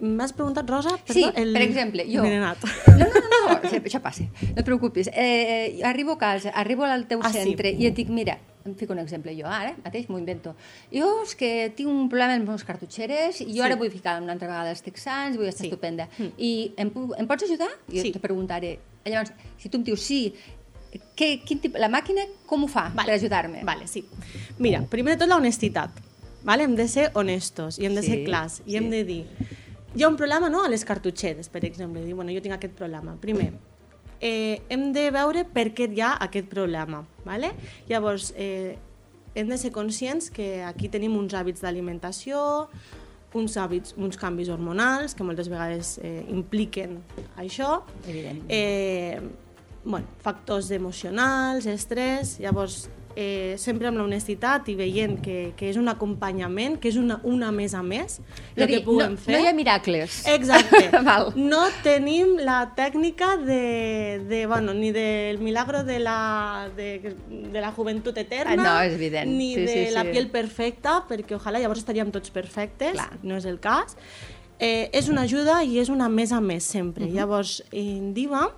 M'has 0.00 0.32
preguntat, 0.32 0.68
Rosa? 0.68 0.96
Perdó, 0.96 1.14
sí, 1.14 1.24
el... 1.36 1.52
per 1.52 1.62
exemple, 1.62 2.06
jo... 2.08 2.22
Mirenat. 2.24 2.64
No, 2.98 3.06
no, 3.06 3.20
no, 3.20 3.40
no, 3.46 3.56
això 3.78 4.00
passa, 4.02 4.24
no 4.24 4.56
et 4.56 4.66
preocupis. 4.66 5.10
Eh, 5.12 5.80
arribo 5.84 6.16
a 6.16 6.18
casa, 6.18 6.54
arribo 6.56 6.84
al 6.84 7.06
teu 7.10 7.20
ah, 7.22 7.32
centre 7.32 7.74
sí. 7.74 7.84
i 7.84 7.90
et 7.90 7.96
dic, 7.96 8.10
mira, 8.12 8.38
em 8.64 8.74
fico 8.76 8.92
un 8.92 9.00
exemple 9.00 9.32
jo 9.36 9.48
ara, 9.48 9.72
mateix 9.84 10.08
m'ho 10.10 10.18
invento. 10.20 10.54
Jo 10.92 11.08
és 11.24 11.34
que 11.38 11.50
tinc 11.76 11.88
un 11.88 12.08
problema 12.12 12.34
amb 12.34 12.44
les 12.44 12.48
meves 12.50 12.66
cartutxeres 12.68 13.40
i 13.44 13.48
jo 13.50 13.60
sí. 13.60 13.66
ara 13.66 13.78
vull 13.80 13.92
ficar 13.92 14.18
una 14.22 14.34
altra 14.36 14.50
vegada 14.50 14.72
els 14.74 14.84
texans, 14.84 15.38
vull 15.40 15.48
estar 15.48 15.64
sí. 15.64 15.70
estupenda. 15.70 16.08
Mm. 16.18 16.32
I 16.36 16.52
em, 16.84 16.92
em 17.22 17.30
pots 17.30 17.48
ajudar? 17.48 17.70
I 17.88 18.04
sí. 18.04 18.12
te 18.16 18.22
preguntaré. 18.22 18.78
Llavors, 19.06 19.32
si 19.58 19.70
tu 19.72 19.80
em 19.80 19.86
dius 19.86 20.04
sí, 20.04 20.20
que, 21.16 21.40
quin 21.46 21.62
tipus, 21.62 21.80
la 21.80 21.88
màquina 21.92 22.26
com 22.48 22.66
ho 22.66 22.68
fa 22.68 22.88
vale. 22.90 23.06
per 23.06 23.16
ajudar-me? 23.16 23.64
Vale, 23.64 23.88
sí. 23.88 24.04
Mira, 24.58 24.82
primer 24.92 25.16
de 25.16 25.24
tot 25.24 25.32
la 25.32 25.40
honestitat. 25.40 26.06
Vale? 26.44 26.64
Hem 26.64 26.76
de 26.76 26.86
ser 26.88 27.10
honestos 27.20 27.78
i 27.78 27.84
hem 27.84 27.96
de 27.96 28.04
sí, 28.04 28.14
ser 28.14 28.22
clars 28.24 28.62
i 28.64 28.70
sí. 28.70 28.76
hem 28.78 28.88
de 28.92 29.02
dir 29.04 29.24
hi 29.94 30.04
ha 30.04 30.08
un 30.08 30.16
problema 30.16 30.48
no, 30.48 30.64
a 30.64 30.70
les 30.70 30.84
cartutxeres, 30.86 31.48
per 31.48 31.64
exemple, 31.66 32.04
dir, 32.04 32.14
bueno, 32.14 32.32
jo 32.34 32.42
tinc 32.44 32.54
aquest 32.56 32.76
problema. 32.78 33.16
Primer, 33.20 33.52
eh, 34.20 34.62
hem 34.68 34.92
de 34.94 35.08
veure 35.14 35.44
per 35.48 35.70
què 35.74 35.88
hi 35.90 36.04
ha 36.04 36.14
aquest 36.26 36.48
problema. 36.52 37.02
Vale? 37.24 37.52
Llavors, 37.88 38.32
eh, 38.36 38.78
hem 39.34 39.48
de 39.48 39.58
ser 39.58 39.72
conscients 39.72 40.30
que 40.30 40.62
aquí 40.66 40.88
tenim 40.88 41.16
uns 41.18 41.34
hàbits 41.34 41.62
d'alimentació, 41.62 42.68
uns 43.34 43.56
hàbits, 43.56 43.94
uns 43.96 44.18
canvis 44.18 44.50
hormonals 44.50 45.14
que 45.14 45.26
moltes 45.26 45.50
vegades 45.50 45.98
eh, 46.02 46.24
impliquen 46.30 46.98
això. 47.38 47.82
Evident. 48.06 48.42
Eh, 48.48 49.20
bueno, 49.84 50.06
factors 50.20 50.70
emocionals, 50.74 51.66
estrès, 51.66 52.38
llavors 52.42 52.88
eh, 53.16 53.54
sempre 53.58 53.88
amb 53.90 53.98
l'honestitat 53.98 54.68
i 54.70 54.74
veient 54.78 55.16
que, 55.22 55.52
que 55.58 55.68
és 55.70 55.78
un 55.80 55.90
acompanyament, 55.90 56.78
que 56.80 56.90
és 56.90 56.98
una, 57.00 57.18
una 57.26 57.50
més 57.54 57.74
a 57.74 57.82
més, 57.86 58.18
el 58.56 58.66
que 58.70 58.80
puguem 58.86 59.16
no, 59.16 59.20
fer. 59.20 59.34
No 59.34 59.42
hi 59.42 59.48
ha 59.50 59.54
miracles. 59.56 60.20
Exacte. 60.30 60.82
no 61.52 61.62
tenim 61.84 62.36
la 62.44 62.60
tècnica 62.76 63.34
de, 63.36 64.20
de, 64.30 64.44
bueno, 64.50 64.74
ni 64.74 64.92
del 64.94 65.40
milagro 65.42 65.84
de 65.84 65.98
la, 66.02 66.68
de, 66.76 67.14
de 67.30 67.60
la 67.60 67.72
joventut 67.76 68.18
eterna, 68.18 68.56
ah, 68.56 68.64
no, 68.64 68.74
és 68.88 68.98
evident. 68.98 69.30
ni 69.30 69.54
sí, 69.54 69.64
de 69.66 69.78
sí, 69.88 69.94
la 69.94 70.04
sí. 70.06 70.14
piel 70.14 70.30
perfecta, 70.32 71.00
perquè 71.08 71.38
ojalà 71.38 71.62
llavors 71.62 71.82
estaríem 71.82 72.12
tots 72.14 72.32
perfectes, 72.34 72.94
Clar. 72.98 73.10
no 73.22 73.40
és 73.40 73.48
el 73.48 73.60
cas. 73.62 73.96
Eh, 74.60 74.90
és 74.92 75.08
una 75.08 75.24
ajuda 75.24 75.62
i 75.64 75.78
és 75.80 75.88
una 75.88 76.10
més 76.12 76.34
a 76.36 76.40
més 76.44 76.64
sempre. 76.64 77.04
Uh 77.04 77.08
mhm. 77.08 77.14
-huh. 77.14 77.18
Llavors, 77.18 77.64
en 77.72 78.12
Diva, 78.14 78.50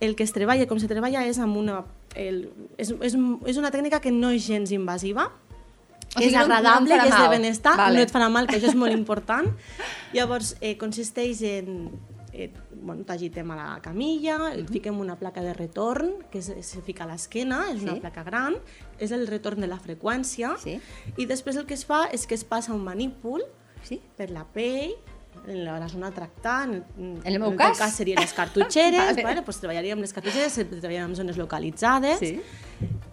el 0.00 0.16
que 0.16 0.24
es 0.24 0.32
treballa, 0.32 0.66
com 0.66 0.78
se 0.78 0.88
treballa, 0.88 1.26
és 1.26 1.38
amb 1.38 1.56
una 1.56 1.84
el, 2.14 2.44
és, 2.76 2.90
és, 2.90 3.16
és 3.46 3.58
una 3.60 3.70
tècnica 3.74 4.00
que 4.00 4.12
no 4.14 4.30
és 4.34 4.46
gens 4.46 4.72
invasiva, 4.74 5.30
o 6.14 6.20
sigui, 6.20 6.30
és 6.30 6.38
agradable 6.38 6.96
no, 6.96 7.06
és 7.08 7.14
de 7.14 7.28
benestar, 7.32 7.76
vale. 7.78 7.98
no 7.98 8.06
et 8.06 8.12
farà 8.14 8.28
mal, 8.30 8.46
que 8.46 8.58
això 8.60 8.70
és 8.70 8.78
molt 8.78 8.94
important. 8.94 9.48
Llavors, 10.16 10.54
eh, 10.60 10.76
consisteix 10.78 11.42
en... 11.48 11.88
Eh, 12.34 12.48
bueno, 12.74 13.04
t'agitem 13.06 13.50
a 13.54 13.56
la 13.56 13.66
camilla, 13.80 14.36
uh 14.36 14.46
-huh. 14.56 14.66
fiquem 14.68 14.98
una 14.98 15.14
placa 15.16 15.40
de 15.40 15.52
retorn, 15.54 16.26
que 16.30 16.38
es, 16.38 16.52
se 16.66 16.82
fica 16.82 17.04
a 17.04 17.06
l'esquena, 17.06 17.70
és 17.70 17.78
sí. 17.78 17.84
una 17.84 18.00
placa 18.00 18.24
gran, 18.24 18.56
és 18.98 19.12
el 19.12 19.26
retorn 19.28 19.60
de 19.60 19.68
la 19.68 19.78
freqüència, 19.78 20.56
sí. 20.58 20.80
i 21.16 21.26
després 21.26 21.56
el 21.56 21.64
que 21.64 21.74
es 21.74 21.84
fa 21.84 22.08
és 22.12 22.26
que 22.26 22.34
es 22.34 22.44
passa 22.44 22.72
un 22.72 22.82
manípul 22.82 23.44
sí. 23.82 24.00
per 24.16 24.30
la 24.30 24.44
pell, 24.44 24.96
en 25.46 25.64
la 25.64 25.88
zona 25.88 26.10
tractant, 26.14 26.74
en, 26.98 27.18
el 27.24 27.38
meu 27.38 27.52
en 27.52 27.58
cas? 27.58 27.78
cas 27.78 27.96
serien 27.96 28.20
les 28.20 28.32
cartutxeres, 28.32 29.00
vale. 29.10 29.22
bueno, 29.22 29.44
pues 29.44 29.60
treballaríem 29.60 30.00
les 30.00 30.12
cartutxeres, 30.12 30.54
treballaríem 30.54 31.10
en 31.12 31.16
zones 31.16 31.38
localitzades, 31.40 32.18
sí. 32.18 32.40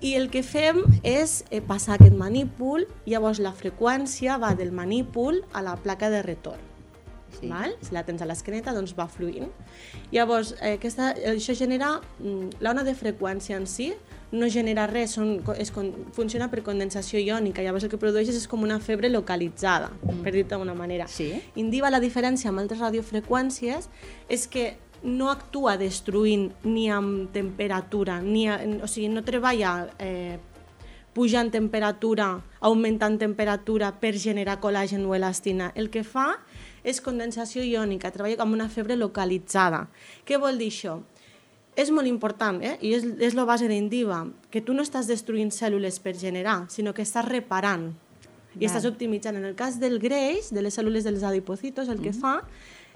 i 0.01 0.15
el 0.19 0.29
que 0.33 0.43
fem 0.43 0.81
és 1.03 1.41
eh, 1.49 1.61
passar 1.61 1.97
aquest 1.97 2.17
manípul, 2.17 2.87
llavors 3.05 3.41
la 3.43 3.53
freqüència 3.55 4.39
va 4.41 4.53
del 4.55 4.71
manípul 4.71 5.43
a 5.53 5.63
la 5.65 5.75
placa 5.79 6.09
de 6.13 6.23
retorn. 6.25 6.69
Sí. 7.39 7.47
Val? 7.47 7.75
Si 7.81 7.93
la 7.95 8.03
tens 8.03 8.21
a 8.21 8.27
l'esqueneta, 8.27 8.73
doncs 8.75 8.91
va 8.97 9.07
fluint. 9.09 9.47
Llavors, 10.11 10.55
eh, 10.59 10.75
aquesta, 10.75 11.13
això 11.31 11.55
genera 11.57 11.95
mm, 12.19 12.61
l'ona 12.63 12.83
de 12.87 12.95
freqüència 12.97 13.59
en 13.59 13.67
si, 13.71 13.93
no 14.31 14.47
genera 14.49 14.85
res, 14.87 15.15
són, 15.17 15.39
és, 15.59 15.71
funciona 16.15 16.47
per 16.51 16.63
condensació 16.63 17.19
iònica, 17.19 17.63
llavors 17.63 17.85
el 17.85 17.91
que 17.91 17.99
produeixes 17.99 18.37
és 18.39 18.47
com 18.47 18.63
una 18.63 18.79
febre 18.79 19.09
localitzada, 19.11 19.91
mm. 19.91 20.21
per 20.23 20.35
dir-ho 20.35 20.47
d'una 20.53 20.75
manera. 20.77 21.07
Sí. 21.11 21.33
Indiva 21.59 21.91
la 21.91 21.99
diferència 22.03 22.51
amb 22.51 22.63
altres 22.63 22.79
radiofreqüències 22.79 23.89
és 24.31 24.47
que 24.47 24.71
no 25.03 25.31
actua 25.31 25.75
destruint 25.81 26.51
ni 26.63 26.87
amb 26.93 27.31
temperatura, 27.33 28.21
ni 28.21 28.47
a, 28.47 28.59
o 28.83 28.87
sigui, 28.87 29.09
no 29.09 29.25
treballa 29.25 29.89
eh, 29.99 30.37
pujant 31.13 31.51
temperatura, 31.51 32.37
augmentant 32.61 33.17
temperatura 33.19 33.91
per 33.99 34.13
generar 34.15 34.59
col·làgen 34.63 35.03
o 35.05 35.15
elastina. 35.17 35.71
El 35.75 35.89
que 35.91 36.05
fa 36.07 36.37
és 36.87 37.01
condensació 37.03 37.65
iònica, 37.65 38.13
treballa 38.13 38.39
com 38.39 38.53
una 38.55 38.69
febre 38.69 38.95
localitzada. 38.95 39.87
Què 40.25 40.39
vol 40.41 40.61
dir 40.61 40.71
això? 40.71 41.01
És 41.75 41.91
molt 41.91 42.07
important, 42.07 42.59
eh? 42.63 42.75
i 42.83 42.93
és, 42.97 43.05
és 43.19 43.35
la 43.37 43.45
base 43.47 43.67
d'Indiva, 43.69 44.25
que 44.51 44.61
tu 44.61 44.75
no 44.75 44.83
estàs 44.83 45.07
destruint 45.07 45.51
cèl·lules 45.55 46.01
per 46.03 46.15
generar, 46.19 46.65
sinó 46.69 46.93
que 46.93 47.05
estàs 47.05 47.25
reparant 47.27 47.93
i 48.59 48.67
estàs 48.67 48.85
optimitzant. 48.89 49.37
En 49.39 49.47
el 49.47 49.55
cas 49.55 49.79
del 49.79 49.97
greix, 50.03 50.51
de 50.51 50.61
les 50.65 50.75
cèl·lules 50.77 51.07
dels 51.07 51.23
adipocitos, 51.23 51.87
el 51.87 52.01
que 52.01 52.11
mm 52.11 52.17
-hmm. 52.17 52.21
fa 52.21 52.43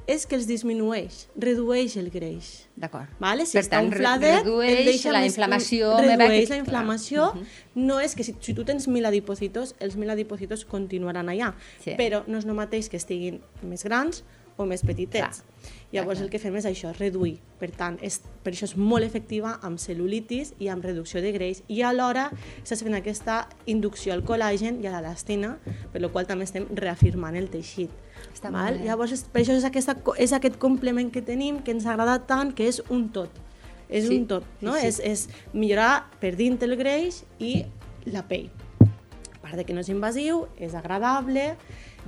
és 0.08 0.28
que 0.30 0.36
els 0.38 0.46
disminueix, 0.46 1.28
redueix 1.36 1.96
el 1.98 2.12
greix. 2.14 2.68
D'acord. 2.76 3.08
Vale? 3.20 3.46
Si 3.46 3.58
per 3.58 3.64
està 3.64 3.80
tant, 3.80 3.88
infladet, 3.90 4.44
redueix 4.44 4.86
deixa 4.86 5.12
la 5.12 5.26
inflamació. 5.26 5.98
Redueix 5.98 6.50
la 6.50 6.58
inflamació. 6.58 7.24
Uh 7.24 7.40
-huh. 7.40 7.46
No 7.76 8.00
és 8.00 8.16
que 8.16 8.24
si, 8.24 8.36
si 8.40 8.54
tu 8.54 8.64
tens 8.64 8.88
mil 8.88 9.06
adipocitos, 9.06 9.76
els 9.80 9.96
mil 9.96 10.10
adipocitos 10.10 10.66
continuaran 10.66 11.28
allà. 11.28 11.54
Sí. 11.84 11.96
Però 11.98 12.24
no 12.28 12.38
és 12.38 12.46
el 12.46 12.54
mateix 12.54 12.90
que 12.90 12.98
estiguin 12.98 13.42
més 13.64 13.84
grans 13.84 14.24
o 14.58 14.66
més 14.68 14.84
petitets. 14.86 15.42
Clar. 15.42 15.74
Llavors 15.96 16.22
el 16.24 16.30
que 16.32 16.40
fem 16.42 16.56
és 16.60 16.66
això, 16.68 16.92
reduir. 16.98 17.38
Per 17.60 17.70
tant, 17.76 17.98
és, 18.04 18.20
per 18.44 18.54
això 18.54 18.68
és 18.68 18.76
molt 18.78 19.06
efectiva 19.08 19.56
amb 19.66 19.80
cel·lulitis 19.80 20.54
i 20.60 20.70
amb 20.72 20.84
reducció 20.86 21.22
de 21.24 21.32
greix 21.36 21.62
i 21.72 21.82
alhora 21.88 22.28
estàs 22.62 22.84
fent 22.84 22.98
aquesta 22.98 23.46
inducció 23.72 24.16
al 24.16 24.26
col·làgen 24.28 24.82
i 24.84 24.90
a 24.90 24.96
l'elastina, 24.96 25.56
per 25.94 26.04
la 26.04 26.12
qual 26.12 26.28
també 26.28 26.48
estem 26.48 26.68
reafirmant 26.76 27.38
el 27.40 27.50
teixit. 27.54 27.94
Està 28.34 28.52
val? 28.52 28.82
Llavors, 28.84 29.26
per 29.32 29.44
això 29.44 29.56
és, 29.56 29.68
aquesta, 29.68 29.98
és 30.20 30.36
aquest 30.36 30.60
complement 30.60 31.12
que 31.12 31.24
tenim, 31.26 31.62
que 31.64 31.76
ens 31.76 31.88
agrada 31.88 32.20
tant, 32.28 32.54
que 32.56 32.68
és 32.68 32.82
un 32.90 33.08
tot. 33.16 33.42
És 33.88 34.08
sí, 34.08 34.18
un 34.18 34.28
tot, 34.28 34.46
no? 34.66 34.76
Sí, 34.76 34.92
sí. 34.92 35.06
És, 35.06 35.28
és 35.30 35.54
millorar 35.54 36.08
per 36.22 36.34
dins 36.36 36.62
el 36.66 36.76
greix 36.80 37.24
i 37.40 37.60
la 38.10 38.26
pell. 38.28 38.50
Part 39.46 39.60
de 39.62 39.66
que 39.68 39.76
no 39.78 39.84
és 39.86 39.90
invasiu, 39.94 40.48
és 40.58 40.74
agradable, 40.74 41.52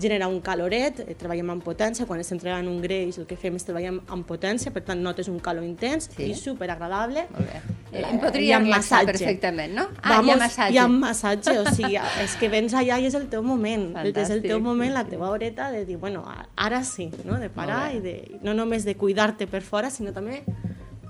genera 0.02 0.28
un 0.28 0.40
caloret, 0.42 1.04
eh, 1.04 1.14
treballem 1.18 1.52
amb 1.54 1.62
potència, 1.66 2.08
quan 2.10 2.22
estem 2.22 2.40
treballant 2.42 2.66
un 2.70 2.80
greix 2.82 3.20
el 3.22 3.28
que 3.30 3.38
fem 3.38 3.58
és 3.60 3.66
treballar 3.66 3.92
amb 3.94 4.26
potència, 4.26 4.72
per 4.74 4.82
tant 4.88 5.04
notes 5.06 5.30
un 5.30 5.38
calor 5.44 5.66
intens 5.66 6.10
sí. 6.16 6.32
i 6.32 6.38
superagradable. 6.38 7.28
Molt 7.36 7.52
bé. 7.52 7.62
Eh, 7.92 8.02
em 8.02 8.18
podria 8.22 8.58
massatge 8.64 9.14
perfectament, 9.14 9.76
no? 9.78 9.86
Ah, 10.02 10.18
Vamos, 10.18 10.30
hi 10.30 10.34
ha 10.34 10.40
massatge. 10.42 10.74
Hi 10.74 10.80
ha 10.82 10.88
massatge, 10.92 11.56
o 11.62 11.76
sigui, 11.78 12.00
és 12.26 12.38
que 12.42 12.50
vens 12.54 12.74
allà 12.78 12.98
i 12.98 13.06
és 13.10 13.18
el 13.20 13.28
teu 13.30 13.46
moment, 13.46 13.92
Fantàstic. 13.94 14.24
és 14.24 14.34
el 14.34 14.42
teu 14.46 14.64
moment, 14.64 14.94
la 14.98 15.06
teva 15.10 15.30
horeta 15.30 15.70
de 15.74 15.84
dir, 15.86 16.00
bueno, 16.02 16.26
ara 16.56 16.82
sí, 16.84 17.12
no? 17.24 17.38
de 17.38 17.52
parar 17.54 17.92
i 17.94 18.02
de, 18.02 18.16
no 18.42 18.58
només 18.58 18.86
de 18.86 18.98
cuidar-te 18.98 19.46
per 19.46 19.62
fora, 19.62 19.94
sinó 19.94 20.14
també 20.14 20.42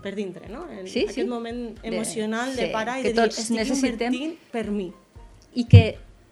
per 0.03 0.13
dintre, 0.15 0.47
no? 0.51 0.67
En 0.71 0.87
sí, 0.87 1.03
aquest 1.05 1.23
sí. 1.23 1.27
moment 1.27 1.77
emocional 1.83 2.55
de, 2.55 2.67
de 2.67 2.73
parar 2.75 2.99
i 2.99 3.07
de 3.09 3.15
dir, 3.15 3.29
estic 3.31 3.57
necessitem... 3.57 4.13
invertint 4.13 4.51
per 4.53 4.67
mi. 4.71 4.91
I 5.57 5.65
que 5.67 5.83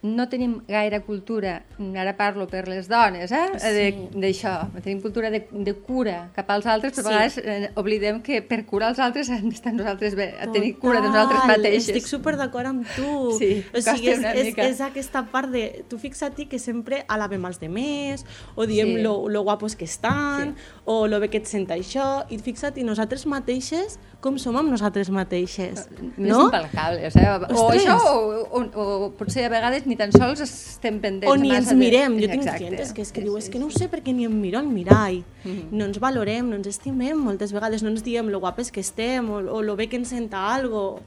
no 0.06 0.28
tenim 0.30 0.60
gaire 0.68 1.02
cultura, 1.06 1.56
ara 1.98 2.14
parlo 2.18 2.46
per 2.48 2.68
les 2.70 2.88
dones, 2.88 3.32
eh? 3.34 3.46
Sí. 3.60 3.86
d'això, 4.14 4.54
tenim 4.84 5.02
cultura 5.02 5.32
de, 5.34 5.42
de 5.50 5.74
cura 5.74 6.30
cap 6.36 6.52
als 6.54 6.68
altres, 6.70 6.94
però 6.94 7.10
sí. 7.10 7.10
a 7.10 7.16
vegades 7.16 7.38
eh, 7.42 7.72
oblidem 7.82 8.22
que 8.26 8.42
per 8.46 8.62
curar 8.70 8.92
els 8.94 9.02
altres 9.02 9.32
hem 9.34 9.50
d'estar 9.50 9.74
nosaltres 9.76 10.16
bé, 10.18 10.30
a 10.40 10.48
tenir 10.54 10.76
cura 10.82 11.02
de 11.02 11.10
nosaltres 11.10 11.46
mateixes. 11.50 11.90
Estic 11.90 12.10
super 12.10 12.36
d'acord 12.40 12.70
amb 12.70 12.86
tu. 12.96 13.36
Sí, 13.40 13.52
o 13.74 13.82
sigui, 13.82 14.14
és, 14.14 14.24
és, 14.46 14.52
és 14.70 14.84
aquesta 14.86 15.26
part 15.34 15.52
de... 15.54 15.66
Tu 15.90 16.00
fixa't 16.02 16.46
que 16.50 16.60
sempre 16.60 17.04
alabem 17.12 17.46
els 17.48 17.60
demés, 17.62 18.26
o 18.56 18.68
diem 18.70 18.96
sí. 18.96 19.04
lo, 19.06 19.16
lo 19.32 19.46
guapos 19.48 19.76
que 19.76 19.88
estan, 19.90 20.54
sí. 20.54 20.72
o 20.86 21.06
lo 21.10 21.20
bé 21.24 21.32
que 21.34 21.42
et 21.42 21.50
sent 21.50 21.66
això, 21.74 22.26
i 22.30 22.38
fixa't, 22.38 22.78
i 22.78 22.86
nosaltres 22.86 23.26
mateixes 23.30 23.98
com 24.25 24.39
som 24.41 24.58
amb 24.58 24.72
nosaltres 24.74 25.12
mateixes. 25.13 25.86
No? 26.17 26.48
impalcables, 26.48 27.15
eh? 27.22 27.27
O 27.53 27.67
això, 27.70 27.96
o, 28.10 28.41
o, 28.58 28.62
o, 28.65 29.10
potser 29.20 29.46
a 29.46 29.51
vegades 29.53 29.86
ni 29.86 29.98
tan 30.00 30.13
sols 30.15 30.41
estem 30.48 30.98
pendents. 31.03 31.29
O 31.29 31.38
ni 31.38 31.53
ens 31.53 31.70
mirem. 31.77 32.17
De... 32.17 32.25
Jo 32.25 32.32
tinc 32.34 32.50
clientes 32.58 32.94
que, 32.96 33.05
és 33.05 33.13
que 33.13 33.25
diu, 33.25 33.38
és 33.38 33.51
que 33.53 33.62
no 33.62 33.70
sé 33.74 33.89
per 33.91 34.01
què 34.05 34.15
ni 34.15 34.25
em 34.25 34.34
miro 34.34 34.58
al 34.62 34.70
mirall. 34.72 35.22
Mm 35.44 35.51
-hmm. 35.51 35.67
No 35.77 35.86
ens 35.91 36.01
valorem, 36.01 36.50
no 36.50 36.58
ens 36.58 36.72
estimem, 36.74 37.17
moltes 37.17 37.53
vegades 37.53 37.84
no 37.84 37.94
ens 37.94 38.01
diem 38.03 38.34
lo 38.34 38.39
guapes 38.39 38.72
que 38.72 38.82
estem 38.82 39.29
o, 39.29 39.38
o 39.58 39.62
lo 39.62 39.75
bé 39.75 39.88
que 39.88 39.98
ens 39.98 40.10
senta 40.10 40.41
algo. 40.55 41.01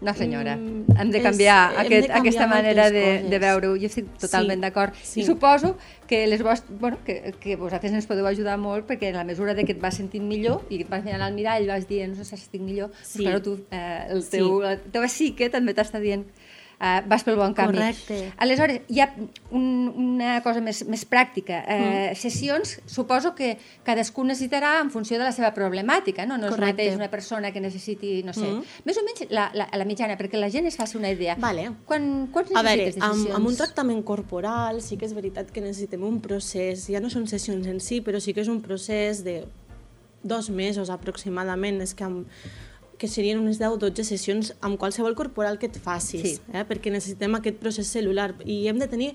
No, 0.00 0.12
senyora, 0.12 0.56
mm, 0.56 0.96
hem 1.00 1.10
de 1.10 1.20
canviar, 1.24 1.72
és, 1.72 1.78
aquest, 1.80 1.92
hem 1.94 2.02
de 2.02 2.08
canviar 2.08 2.20
aquesta 2.20 2.46
manera 2.50 2.90
de, 2.92 3.04
de 3.30 3.38
veure-ho. 3.40 3.76
Jo 3.80 3.88
estic 3.88 4.10
totalment 4.20 4.58
sí, 4.58 4.64
d'acord. 4.66 4.98
Sí. 5.00 5.20
I 5.22 5.24
suposo 5.24 5.76
que, 6.06 6.26
les 6.28 6.42
vos, 6.44 6.62
bueno, 6.68 6.98
que, 7.06 7.32
que 7.40 7.56
vosaltres 7.56 7.94
ens 7.96 8.08
podeu 8.08 8.28
ajudar 8.28 8.58
molt 8.60 8.84
perquè 8.88 9.08
en 9.10 9.16
la 9.16 9.24
mesura 9.24 9.54
de 9.56 9.64
que 9.64 9.72
et 9.72 9.80
vas 9.80 9.96
sentint 9.96 10.26
millor 10.28 10.66
i 10.68 10.82
et 10.82 10.90
vas 10.90 11.04
mirant 11.04 11.24
al 11.24 11.32
mirall 11.36 11.64
i 11.64 11.70
vas 11.72 11.88
dient, 11.88 12.12
no 12.12 12.24
sé 12.24 12.36
si 12.36 12.44
estic 12.44 12.60
millor, 12.60 12.92
sí. 13.00 13.24
però 13.24 13.40
tu, 13.40 13.56
eh, 13.70 14.04
el 14.12 14.20
teu, 14.28 14.58
sí. 14.58 14.66
la 14.66 14.76
teva 14.76 15.08
psique 15.08 15.48
també 15.54 15.72
t'està 15.76 16.02
dient 16.02 16.26
uh, 16.80 17.00
vas 17.08 17.24
pel 17.24 17.36
bon 17.36 17.54
camí. 17.56 17.78
Correcte. 17.78 18.32
Aleshores, 18.38 18.82
hi 18.88 19.00
ha 19.00 19.08
un, 19.50 19.66
una 19.96 20.40
cosa 20.44 20.60
més, 20.60 20.82
més 20.88 21.04
pràctica. 21.08 21.62
Uh, 21.64 21.76
mm. 21.76 22.16
Sessions, 22.20 22.76
suposo 22.86 23.34
que 23.34 23.56
cadascú 23.86 24.24
necessitarà 24.24 24.80
en 24.82 24.90
funció 24.90 25.18
de 25.18 25.24
la 25.24 25.32
seva 25.32 25.52
problemàtica, 25.56 26.26
no? 26.26 26.36
No 26.38 26.48
és 26.50 26.54
Correcte. 26.56 26.72
mateix 26.72 26.96
una 26.96 27.10
persona 27.12 27.52
que 27.52 27.60
necessiti, 27.60 28.22
no 28.26 28.32
sé, 28.32 28.46
Mm. 28.46 28.62
més 28.84 28.96
o 28.96 29.02
menys 29.04 29.26
la, 29.30 29.50
la, 29.54 29.68
la 29.74 29.84
mitjana, 29.84 30.16
perquè 30.16 30.38
la 30.38 30.50
gent 30.50 30.66
es 30.66 30.76
faci 30.76 30.96
una 30.96 31.10
idea. 31.10 31.34
Vale. 31.40 31.70
Quan, 31.86 32.28
quants 32.32 32.52
A 32.54 32.62
veure, 32.62 32.86
necessites 32.86 33.00
de 33.00 33.04
amb, 33.06 33.14
sessions? 33.14 33.36
amb 33.36 33.46
un 33.48 33.56
tractament 33.56 34.02
corporal 34.04 34.82
sí 34.82 34.96
que 34.96 35.06
és 35.06 35.14
veritat 35.14 35.50
que 35.50 35.60
necessitem 35.60 36.02
un 36.06 36.20
procés, 36.20 36.86
ja 36.88 37.00
no 37.00 37.10
són 37.10 37.26
sessions 37.26 37.66
en 37.66 37.80
si, 37.80 38.00
però 38.00 38.20
sí 38.20 38.34
que 38.34 38.40
és 38.44 38.48
un 38.48 38.60
procés 38.62 39.24
de 39.24 39.44
dos 40.22 40.50
mesos 40.50 40.90
aproximadament, 40.90 41.80
és 41.80 41.94
que, 41.94 42.04
amb, 42.04 42.26
que 42.98 43.08
serien 43.08 43.38
unes 43.38 43.58
10 43.58 43.74
o 43.74 43.76
12 43.82 44.04
sessions 44.04 44.54
amb 44.60 44.78
qualsevol 44.80 45.14
corporal 45.14 45.58
que 45.58 45.66
et 45.66 45.76
facis, 45.78 46.22
Sí. 46.22 46.40
eh? 46.52 46.64
perquè 46.68 46.90
necessitem 46.90 47.34
aquest 47.36 47.58
procés 47.60 47.86
celular 47.88 48.34
i 48.44 48.66
hem 48.68 48.78
de 48.78 48.88
tenir 48.88 49.14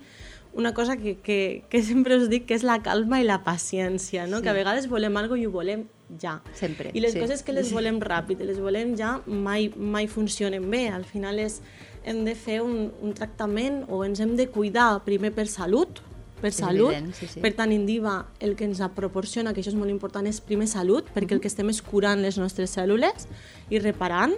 una 0.53 0.73
cosa 0.73 0.97
que, 0.97 1.15
que, 1.23 1.63
que 1.69 1.81
sempre 1.81 2.17
us 2.17 2.27
dic 2.29 2.45
que 2.45 2.53
és 2.57 2.63
la 2.67 2.81
calma 2.83 3.21
i 3.21 3.23
la 3.23 3.37
paciència, 3.45 4.27
no? 4.27 4.37
Sí. 4.37 4.43
que 4.43 4.49
a 4.49 4.53
vegades 4.53 4.89
volem 4.91 5.15
alguna 5.17 5.39
i 5.41 5.45
ho 5.47 5.51
volem 5.51 5.85
ja. 6.19 6.41
Sempre, 6.53 6.91
I 6.93 6.99
les 6.99 7.13
sí. 7.13 7.19
coses 7.23 7.41
que 7.41 7.53
les 7.55 7.71
volem 7.71 8.01
ràpid 8.03 8.41
i 8.43 8.47
les 8.49 8.59
volem 8.59 8.97
ja 8.99 9.21
mai, 9.25 9.69
mai 9.77 10.07
funcionen 10.11 10.69
bé. 10.69 10.89
Al 10.89 11.05
final 11.05 11.39
és, 11.39 11.61
hem 12.03 12.25
de 12.25 12.35
fer 12.35 12.59
un, 12.61 12.91
un 13.01 13.13
tractament 13.15 13.85
o 13.87 14.03
ens 14.03 14.19
hem 14.19 14.35
de 14.35 14.49
cuidar 14.51 15.03
primer 15.05 15.31
per 15.31 15.47
salut, 15.47 16.01
per 16.41 16.51
salut. 16.53 16.91
evident, 16.91 17.13
sí, 17.15 17.27
sí. 17.27 17.41
Per 17.43 17.53
tant, 17.57 17.71
Indiva 17.71 18.27
el 18.39 18.55
que 18.57 18.65
ens 18.65 18.81
proporciona, 18.95 19.53
que 19.53 19.61
això 19.61 19.71
és 19.71 19.77
molt 19.79 19.91
important, 19.93 20.27
és 20.27 20.41
primer 20.41 20.67
salut, 20.67 21.07
perquè 21.15 21.37
el 21.37 21.41
que 21.43 21.47
estem 21.51 21.69
és 21.69 21.81
curant 21.81 22.21
les 22.21 22.37
nostres 22.41 22.75
cèl·lules 22.75 23.27
i 23.69 23.79
reparant, 23.79 24.35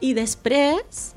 i 0.00 0.12
després 0.16 1.15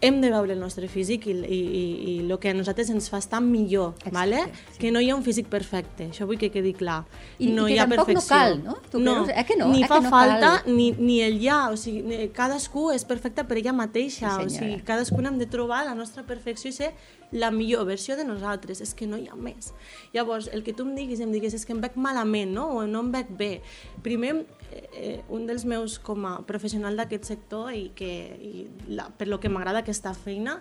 hem 0.00 0.20
de 0.22 0.30
veure 0.30 0.52
el 0.54 0.60
nostre 0.60 0.86
físic 0.86 1.26
i, 1.26 1.32
i, 1.32 1.56
i, 1.58 1.82
i 2.12 2.12
el 2.22 2.38
que 2.38 2.50
a 2.50 2.54
nosaltres 2.54 2.90
ens 2.94 3.08
fa 3.10 3.18
estar 3.18 3.40
millor, 3.42 3.94
Exacte, 3.98 4.14
vale? 4.14 4.42
sí. 4.70 4.78
que 4.78 4.92
no 4.94 5.00
hi 5.02 5.08
ha 5.10 5.16
un 5.16 5.24
físic 5.26 5.48
perfecte, 5.50 6.06
això 6.12 6.26
vull 6.28 6.38
que 6.38 6.52
quedi 6.54 6.72
clar. 6.78 7.00
I- 7.38 7.48
no 7.50 7.66
i 7.66 7.72
que 7.72 7.74
hi 7.74 7.78
ha 7.82 7.86
tampoc 7.88 8.06
no 8.06 8.14
perfecció. 8.14 8.36
cal, 8.36 8.62
no? 8.62 8.76
Tu 8.92 9.00
no, 9.02 9.14
creus? 9.24 9.32
Eh 9.34 9.44
que 9.48 9.56
no? 9.56 9.72
ni 9.72 9.82
Eh 9.82 9.88
fa 9.88 9.98
que 9.98 10.04
no 10.06 10.10
falta 10.10 10.52
cal? 10.62 10.76
ni, 10.76 10.92
ni 10.92 11.20
el 11.22 11.40
ja, 11.42 11.68
o 11.70 11.76
sigui, 11.76 12.28
cadascú 12.32 12.92
és 12.94 13.04
perfecte 13.04 13.42
per 13.44 13.58
ella 13.58 13.72
mateixa, 13.72 14.36
Sí, 14.38 14.46
o 14.46 14.48
sigui, 14.50 14.80
cadascun 14.86 15.26
hem 15.26 15.38
de 15.38 15.46
trobar 15.46 15.84
la 15.84 15.94
nostra 15.98 16.22
perfecció 16.22 16.70
i 16.70 16.72
ser 16.72 16.92
la 17.32 17.50
millor 17.50 17.84
versió 17.84 18.16
de 18.16 18.24
nosaltres, 18.24 18.80
és 18.80 18.94
que 18.94 19.06
no 19.06 19.18
hi 19.18 19.26
ha 19.28 19.34
més. 19.36 19.74
Llavors, 20.14 20.46
el 20.52 20.62
que 20.64 20.72
tu 20.72 20.86
em 20.86 20.94
diguis, 20.96 21.20
em 21.20 21.30
diguis, 21.34 21.52
és 21.52 21.66
que 21.66 21.74
em 21.74 21.80
veig 21.82 21.92
malament, 22.00 22.54
no? 22.54 22.68
o 22.78 22.86
no 22.86 23.00
em 23.04 23.10
veig 23.12 23.26
bé. 23.36 23.60
Primer, 24.02 24.46
eh, 24.72 25.20
un 25.28 25.44
dels 25.46 25.66
meus 25.68 25.98
com 25.98 26.24
a 26.24 26.38
professional 26.48 26.96
d'aquest 26.96 27.24
sector 27.28 27.74
i, 27.76 27.90
que, 27.94 28.08
i 28.40 28.66
la, 28.88 29.10
per 29.10 29.28
lo 29.28 29.38
que 29.40 29.50
m'agrada 29.52 29.82
aquesta 29.88 30.12
feina 30.12 30.60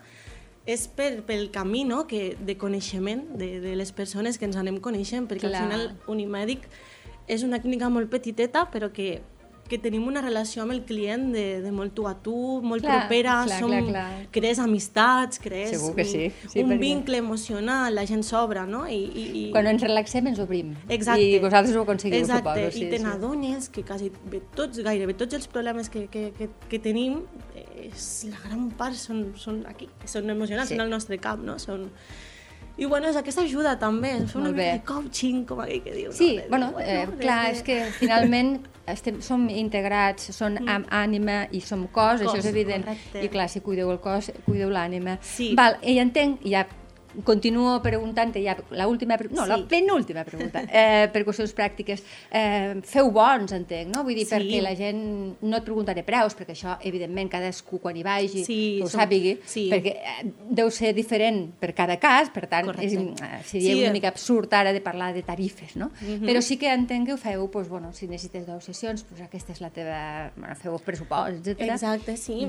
és 0.68 0.88
per, 0.92 1.22
pel 1.28 1.50
camí 1.52 1.84
no? 1.88 2.06
que, 2.08 2.36
de 2.40 2.58
coneixement 2.60 3.24
de, 3.40 3.58
de 3.64 3.76
les 3.80 3.92
persones 3.96 4.40
que 4.40 4.48
ens 4.48 4.58
anem 4.60 4.80
coneixent, 4.84 5.28
perquè 5.28 5.48
Clar. 5.48 5.64
al 5.64 5.68
final 5.68 6.12
Unimèdic 6.12 6.68
és 7.28 7.44
una 7.44 7.60
clínica 7.64 7.92
molt 7.92 8.12
petiteta, 8.12 8.66
però 8.72 8.92
que 8.92 9.22
que 9.68 9.78
tenim 9.78 10.06
una 10.08 10.22
relació 10.24 10.64
amb 10.64 10.72
el 10.74 10.82
client 10.88 11.32
de, 11.36 11.62
de 11.62 11.72
molt 11.76 11.94
tu 11.98 12.08
a 12.08 12.14
tu, 12.24 12.34
molt 12.64 12.84
Clar, 12.86 13.02
propera, 13.02 13.36
clar, 13.46 13.60
som, 13.60 13.72
clar, 13.72 13.84
clar. 13.90 14.28
crees 14.32 14.60
amistats, 14.64 15.40
crees 15.44 15.74
Segur 15.76 15.94
que 15.96 16.06
sí, 16.08 16.22
un, 16.30 16.50
sí, 16.54 16.62
un 16.64 16.70
perquè- 16.72 16.80
vincle 16.82 17.18
emocional, 17.24 17.96
la 17.96 18.06
gent 18.08 18.24
s'obre, 18.24 18.64
no? 18.70 18.86
I, 18.88 18.98
i, 19.04 19.26
i... 19.42 19.44
Quan 19.52 19.68
ens 19.68 19.84
relaxem 19.84 20.28
ens 20.32 20.40
obrim. 20.44 20.74
Exacte. 20.88 21.22
I 21.22 21.40
vosaltres 21.44 21.76
ho 21.76 21.84
aconseguiu, 21.84 22.20
Exacte. 22.24 22.54
suposo. 22.68 22.78
Sí, 22.78 22.86
I 22.86 22.90
te 22.92 22.98
sí. 23.00 23.04
n'adones 23.04 23.70
que 23.70 23.84
quasi 23.84 24.12
bé, 24.32 24.42
tots, 24.56 24.80
gairebé 24.86 25.14
tots 25.20 25.36
els 25.38 25.48
problemes 25.52 25.90
que, 25.90 26.08
que, 26.08 26.32
que, 26.38 26.50
que 26.70 26.80
tenim, 26.80 27.22
és, 27.78 28.08
la 28.32 28.40
gran 28.48 28.70
part 28.80 28.96
són, 28.98 29.28
són 29.38 29.62
aquí, 29.70 29.90
són 30.06 30.30
emocionals, 30.30 30.68
Sí. 30.70 30.74
sí. 30.74 30.80
són 30.80 30.86
al 30.88 30.92
nostre 30.96 31.20
cap, 31.20 31.40
no? 31.44 31.60
Són... 31.60 31.90
I 32.78 32.86
bueno, 32.86 33.08
és 33.10 33.16
aquesta 33.18 33.42
ajuda 33.42 33.72
també, 33.82 34.12
és 34.20 34.30
fer 34.30 34.38
una 34.38 34.52
mica 34.54 34.74
de 34.76 34.82
coaching, 34.86 35.46
com 35.50 35.64
aquell 35.64 35.80
que 35.82 35.94
diu. 35.96 36.12
Sí, 36.14 36.36
no? 36.38 36.44
Bueno, 36.52 36.68
eh, 36.78 37.08
clar, 37.18 37.48
és 37.56 37.64
que 37.66 37.80
finalment 37.98 38.60
estem, 38.88 39.22
som 39.22 39.48
integrats, 39.50 40.32
són 40.36 40.58
amb 40.68 40.88
ànima 40.90 41.46
i 41.52 41.62
som 41.62 41.86
cos, 41.88 42.22
això 42.22 42.32
Cos, 42.34 42.40
és 42.40 42.50
evident. 42.52 42.86
correcte. 42.86 43.24
I 43.24 43.30
clar, 43.30 43.50
si 43.50 43.62
cuideu 43.62 43.92
el 43.92 44.00
cos, 44.00 44.32
cuideu 44.46 44.70
l'ànima. 44.70 45.18
Sí. 45.22 45.54
Val, 45.56 45.78
i 45.84 45.98
entenc, 46.00 46.42
ja 46.48 46.66
continuo 47.24 47.82
preguntant-te 47.82 48.42
ja 48.44 48.56
l'última, 48.72 49.18
no, 49.32 49.44
Sí. 49.44 49.50
la 49.50 49.58
penúltima 49.68 50.24
pregunta, 50.24 50.64
eh, 50.72 51.08
per 51.12 51.24
qüestions 51.26 51.54
pràctiques. 51.56 52.04
Eh, 52.32 52.76
feu 52.84 53.12
bons, 53.12 53.52
entenc, 53.52 53.96
no? 53.96 54.04
Vull 54.04 54.16
dir, 54.16 54.26
Sí. 54.26 54.34
perquè 54.36 54.62
la 54.62 54.76
gent, 54.76 55.38
no 55.42 55.58
et 55.58 55.64
preguntaré 55.64 56.04
preus, 56.04 56.36
perquè 56.38 56.52
això, 56.54 56.78
evidentment, 56.82 57.30
cadascú 57.30 57.80
quan 57.82 57.96
hi 57.98 58.04
vagi, 58.04 58.44
Sí, 58.46 58.76
que 58.80 58.84
ho 58.84 58.88
som- 58.90 59.02
sàpigui, 59.02 59.40
sí. 59.46 59.70
perquè 59.70 59.96
eh, 59.96 60.32
deu 60.50 60.70
ser 60.72 60.94
diferent 60.94 61.54
per 61.60 61.74
cada 61.74 61.98
cas, 61.98 62.30
per 62.30 62.48
tant, 62.48 62.68
és, 62.80 62.94
Correcte. 62.96 63.24
eh, 63.24 63.44
seria 63.44 63.74
Sí, 63.74 63.80
una 63.80 63.90
eh. 63.90 63.94
mica 63.94 64.08
absurd 64.10 64.54
ara 64.54 64.72
de 64.74 64.82
parlar 64.82 65.14
de 65.14 65.24
tarifes, 65.24 65.76
no? 65.76 65.92
Mhm. 66.02 66.26
Però 66.26 66.42
sí 66.42 66.58
que 66.58 66.72
entenc 66.74 67.06
que 67.08 67.14
ho 67.14 67.18
feu, 67.18 67.50
doncs, 67.52 67.70
bueno, 67.70 67.94
si 67.94 68.08
necessites 68.08 68.46
10 68.46 68.64
sessions, 68.64 69.06
doncs 69.10 69.22
aquesta 69.22 69.52
és 69.54 69.62
la 69.62 69.70
teva... 69.70 70.32
Bueno, 70.36 70.56
feu 70.56 70.78
pressupost, 70.80 71.48
etc. 71.48 71.62
Exacte, 71.62 72.18
sí. 72.18 72.48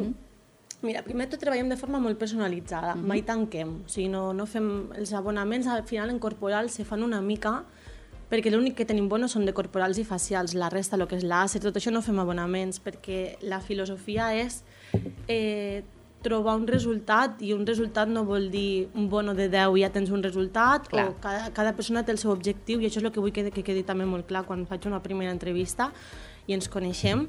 Mira, 0.81 1.03
primer 1.03 1.27
tot 1.27 1.41
treballem 1.43 1.73
de 1.73 1.77
forma 1.77 1.99
molt 1.99 2.21
personalitzada, 2.21 2.95
mai 2.95 3.25
tanquem, 3.27 3.81
o 3.83 3.91
sigui, 3.91 4.07
no, 4.13 4.29
no 4.33 4.47
fem 4.47 4.69
els 4.95 5.11
abonaments, 5.17 5.67
al 5.67 5.83
final 5.89 6.13
en 6.13 6.21
corporal 6.23 6.71
se 6.71 6.87
fan 6.87 7.03
una 7.03 7.19
mica, 7.21 7.65
perquè 8.31 8.53
l'únic 8.53 8.77
que 8.79 8.87
tenim 8.87 9.09
bonos 9.11 9.35
són 9.35 9.49
de 9.49 9.55
corporals 9.57 9.99
i 9.99 10.07
facials, 10.07 10.55
la 10.55 10.71
resta, 10.71 10.95
el 10.95 11.09
que 11.11 11.19
és 11.19 11.27
l'àcer, 11.27 11.65
tot 11.65 11.81
això 11.81 11.91
no 11.91 12.05
fem 12.05 12.23
abonaments, 12.23 12.79
perquè 12.85 13.41
la 13.51 13.59
filosofia 13.65 14.31
és 14.39 14.61
eh, 15.27 15.83
trobar 16.23 16.55
un 16.59 16.67
resultat 16.67 17.43
i 17.43 17.53
un 17.55 17.67
resultat 17.67 18.11
no 18.11 18.25
vol 18.27 18.49
dir 18.51 18.89
un 18.95 19.09
bono 19.11 19.35
de 19.39 19.49
10 19.51 19.79
i 19.79 19.85
ja 19.85 19.91
tens 19.95 20.11
un 20.11 20.23
resultat 20.23 20.89
Clar. 20.91 21.09
o 21.09 21.19
cada, 21.23 21.51
cada 21.55 21.75
persona 21.75 22.03
té 22.05 22.15
el 22.15 22.19
seu 22.19 22.33
objectiu 22.35 22.83
i 22.83 22.89
això 22.89 23.03
és 23.03 23.07
el 23.07 23.15
que 23.15 23.23
vull 23.23 23.35
que, 23.35 23.49
que 23.55 23.63
quedi 23.67 23.85
també 23.87 24.07
molt 24.07 24.27
clar 24.31 24.45
quan 24.47 24.67
faig 24.67 24.87
una 24.91 25.03
primera 25.03 25.31
entrevista 25.35 25.93
i 26.47 26.57
ens 26.57 26.69
coneixem 26.73 27.27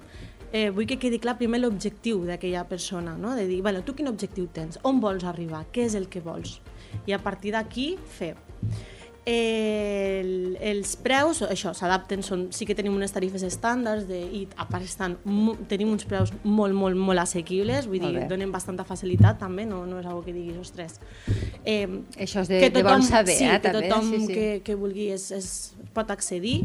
eh, 0.51 0.69
vull 0.73 0.87
que 0.89 0.99
quedi 1.01 1.19
clar 1.21 1.37
primer 1.39 1.61
l'objectiu 1.61 2.23
d'aquella 2.27 2.65
persona, 2.69 3.15
no? 3.17 3.35
de 3.35 3.47
dir, 3.47 3.61
bueno, 3.61 3.83
tu 3.85 3.95
quin 3.95 4.09
objectiu 4.11 4.47
tens? 4.53 4.79
On 4.83 5.01
vols 5.03 5.23
arribar? 5.23 5.65
Què 5.73 5.85
és 5.89 5.97
el 5.99 6.09
que 6.09 6.21
vols? 6.25 6.59
I 7.05 7.13
a 7.13 7.19
partir 7.21 7.53
d'aquí 7.53 7.91
fer. 8.17 8.35
Eh, 9.29 10.19
el, 10.23 10.57
els 10.63 10.95
preus, 10.97 11.41
això, 11.45 11.73
s'adapten, 11.77 12.23
sí 12.55 12.65
que 12.65 12.73
tenim 12.73 12.95
unes 12.95 13.11
tarifes 13.13 13.43
estàndards 13.45 14.07
de, 14.09 14.19
i 14.39 14.41
a 14.57 14.65
part 14.69 14.87
estan, 14.87 15.17
tenim 15.69 15.91
uns 15.91 16.07
preus 16.09 16.31
molt, 16.43 16.73
molt, 16.73 16.97
molt 16.97 17.21
assequibles, 17.21 17.85
vull 17.91 18.01
Molt 18.01 18.15
dir, 18.15 18.23
bé. 18.23 18.29
donen 18.31 18.53
bastanta 18.53 18.85
facilitat 18.87 19.37
també, 19.43 19.67
no, 19.69 19.83
no 19.85 19.99
és 20.01 20.07
algo 20.09 20.23
que 20.25 20.33
diguis, 20.33 20.57
ostres. 20.57 20.97
Eh, 21.61 21.85
Això 22.17 22.41
és 22.41 22.49
de, 22.49 22.63
de 22.73 22.85
bon 22.85 23.05
saber, 23.05 23.37
sí, 23.37 23.45
eh, 23.45 23.59
que 23.59 23.69
també. 23.69 23.85
tothom 23.85 24.09
sí, 24.15 24.23
sí. 24.25 24.33
Que, 24.33 24.49
que 24.65 24.79
vulgui 24.79 25.11
és, 25.13 25.29
és, 25.35 25.51
pot 25.93 26.09
accedir 26.15 26.63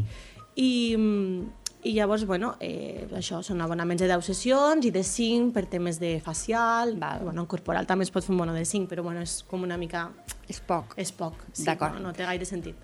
i, 0.55 0.70
mm, 0.97 1.63
i 1.85 1.92
llavors, 1.92 2.25
bueno, 2.25 2.55
eh, 2.64 3.07
això 3.12 3.42
són 3.44 3.61
abonaments 3.61 4.01
de 4.01 4.09
10 4.09 4.25
sessions 4.31 4.87
i 4.88 4.90
de 4.94 5.03
5 5.05 5.53
per 5.53 5.66
temes 5.68 6.01
de 6.01 6.16
facial, 6.25 6.97
Val. 6.97 7.20
bueno, 7.25 7.42
en 7.42 7.47
corporal 7.47 7.87
també 7.87 8.09
es 8.09 8.11
pot 8.11 8.25
fer 8.25 8.33
un 8.33 8.40
bono 8.40 8.55
de 8.57 8.64
5, 8.64 8.88
però 8.88 9.05
bueno, 9.05 9.20
és 9.20 9.42
com 9.44 9.62
una 9.62 9.77
mica... 9.77 10.09
És 10.49 10.61
poc. 10.61 10.97
és 10.97 11.12
poc, 11.12 11.44
sí, 11.53 11.68
no, 11.68 12.01
no 12.01 12.12
té 12.16 12.25
gaire 12.25 12.49
sentit. 12.49 12.77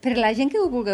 Per 0.00 0.12
la 0.16 0.32
gent 0.36 0.52
que 0.52 0.60
ho 0.60 0.68
vulgui 0.70 0.92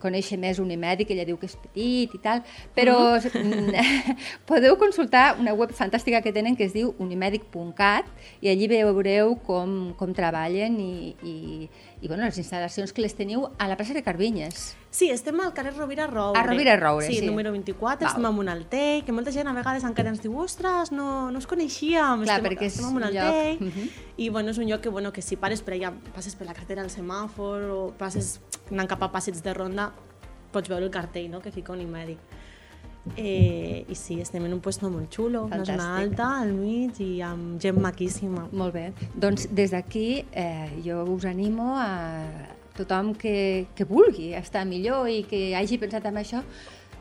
conèixer, 0.00 0.38
més 0.40 0.58
Unimèdic, 0.58 1.12
ella 1.14 1.26
diu 1.28 1.36
que 1.38 1.46
és 1.46 1.56
petit 1.60 2.14
i 2.16 2.20
tal, 2.20 2.40
però 2.74 3.16
mm, 3.20 3.84
podeu 4.48 4.76
consultar 4.80 5.36
una 5.38 5.54
web 5.54 5.72
fantàstica 5.76 6.20
que 6.20 6.32
tenen 6.32 6.56
que 6.56 6.66
es 6.66 6.72
diu 6.74 6.94
unimèdic.cat 6.98 8.08
i 8.42 8.50
allí 8.50 8.68
veureu 8.72 9.36
com, 9.46 9.94
com 9.96 10.16
treballen 10.16 10.80
i, 10.82 11.14
i, 11.22 11.36
i 12.00 12.08
bueno, 12.08 12.24
les 12.24 12.40
instal·lacions 12.40 12.92
que 12.92 13.04
les 13.04 13.14
teniu 13.14 13.46
a 13.56 13.68
la 13.68 13.76
plaça 13.76 13.94
de 13.94 14.02
Carvinyes. 14.02 14.72
Sí, 14.94 15.10
estem 15.10 15.40
al 15.40 15.52
carrer 15.52 15.72
Rovira 15.74 16.06
Roure. 16.06 16.38
A 16.38 16.44
Rovira 16.46 16.76
Roure, 16.76 17.08
sí. 17.08 17.16
sí. 17.16 17.26
número 17.26 17.50
24, 17.50 17.98
Val. 17.98 18.12
estem 18.12 18.26
en 18.28 18.38
un 18.38 18.48
altell, 18.48 19.00
que 19.02 19.10
molta 19.10 19.32
gent 19.34 19.50
a 19.50 19.54
vegades 19.56 19.82
encara 19.82 20.12
ens 20.14 20.22
diu 20.22 20.36
ostres, 20.38 20.92
no, 20.94 21.32
no 21.34 21.42
us 21.42 21.48
coneixíem, 21.50 22.22
Clar, 22.22 22.36
estem, 22.36 22.46
perquè 22.46 22.68
estem 22.70 22.86
un 22.86 23.00
un 23.00 23.08
lloc, 23.08 23.18
altell, 23.24 23.58
mhm. 23.66 23.88
i 24.22 24.30
bueno, 24.30 24.54
és 24.54 24.62
un 24.62 24.70
lloc 24.70 24.86
que, 24.86 24.94
bueno, 24.94 25.10
que 25.10 25.26
si 25.26 25.34
pares 25.34 25.66
per 25.66 25.74
allà, 25.74 25.90
passes 26.14 26.38
per 26.38 26.46
la 26.46 26.54
carretera 26.54 26.86
al 26.86 26.94
semàfor 26.94 27.66
o 27.74 27.82
passes 27.98 28.38
anant 28.70 28.94
cap 28.94 29.02
a 29.02 29.10
passeig 29.10 29.42
de 29.42 29.58
ronda, 29.58 29.90
pots 30.54 30.70
veure 30.70 30.86
el 30.86 30.94
cartell 30.94 31.26
no? 31.32 31.42
que 31.42 31.50
fica 31.50 31.74
un 31.74 31.82
mèdic. 31.90 32.22
Eh, 33.18 33.84
I 33.90 33.94
sí, 33.98 34.20
estem 34.22 34.46
en 34.46 34.54
un 34.54 34.62
puesto 34.62 34.86
molt 34.94 35.10
xulo, 35.10 35.48
una 35.50 35.64
zona 35.66 35.90
Fantàstic. 35.90 36.04
alta, 36.06 36.28
al 36.38 36.54
mig 36.54 37.02
i 37.02 37.18
amb 37.20 37.58
gent 37.60 37.82
maquíssima. 37.82 38.46
Molt 38.54 38.78
bé. 38.78 38.92
Doncs 39.10 39.50
des 39.50 39.74
d'aquí 39.74 40.22
eh, 40.30 40.70
jo 40.86 41.02
us 41.02 41.26
animo 41.26 41.74
a 41.74 42.62
tothom 42.76 43.14
que, 43.14 43.66
que 43.74 43.84
vulgui 43.88 44.32
estar 44.34 44.64
millor 44.66 45.08
i 45.08 45.22
que 45.28 45.54
hagi 45.56 45.78
pensat 45.78 46.06
en 46.10 46.16
això, 46.20 46.42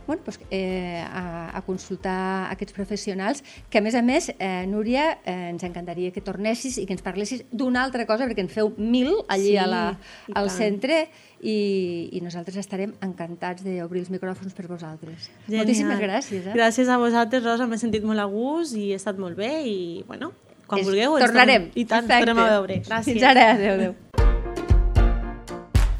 bueno, 0.05 0.21
doncs, 0.25 0.39
eh, 0.51 0.99
a, 0.99 1.55
a 1.55 1.62
consultar 1.63 2.49
aquests 2.51 2.73
professionals, 2.75 3.39
que 3.71 3.79
a 3.79 3.81
més 3.81 3.95
a 3.95 4.01
més, 4.03 4.27
eh, 4.36 4.65
Núria, 4.67 5.19
eh, 5.23 5.49
ens 5.53 5.63
encantaria 5.63 6.12
que 6.12 6.19
tornessis 6.19 6.75
i 6.77 6.83
que 6.86 6.91
ens 6.91 7.01
parlessis 7.05 7.45
d'una 7.51 7.86
altra 7.86 8.03
cosa, 8.05 8.27
perquè 8.27 8.43
en 8.43 8.49
feu 8.51 8.73
mil 8.77 9.13
allí 9.31 9.53
Sí, 9.53 9.57
a 9.57 9.65
la, 9.65 9.83
al 10.36 10.49
tant. 10.51 10.57
centre 10.57 10.97
i, 11.39 12.09
i 12.12 12.19
nosaltres 12.19 12.59
estarem 12.59 12.91
encantats 12.99 13.63
d'obrir 13.63 14.03
els 14.03 14.12
micròfons 14.12 14.51
per 14.53 14.67
vosaltres. 14.67 15.29
Genial. 15.47 15.63
Moltíssimes 15.63 16.03
gràcies. 16.03 16.47
Eh? 16.51 16.53
Gràcies 16.53 16.91
a 16.91 16.99
vosaltres, 16.99 17.43
Rosa, 17.47 17.67
m'he 17.71 17.79
sentit 17.79 18.03
molt 18.03 18.19
a 18.19 18.27
gust 18.27 18.75
i 18.75 18.89
he 18.91 18.99
estat 18.99 19.15
molt 19.17 19.39
bé 19.39 19.53
i, 19.63 20.03
bueno, 20.07 20.33
Quan 20.67 20.79
és, 20.83 20.88
vulgueu. 20.88 21.15
Tornarem. 21.19 21.71
I 21.75 21.83
tant, 21.88 22.07
Perfecte. 22.07 22.25
tornem 22.27 22.43
a 22.43 22.51
veure. 22.57 22.81
Gràcies. 22.88 23.13
Fins 23.13 23.23
ara. 23.31 23.53
Adéu, 23.55 23.79
adéu. 23.79 24.33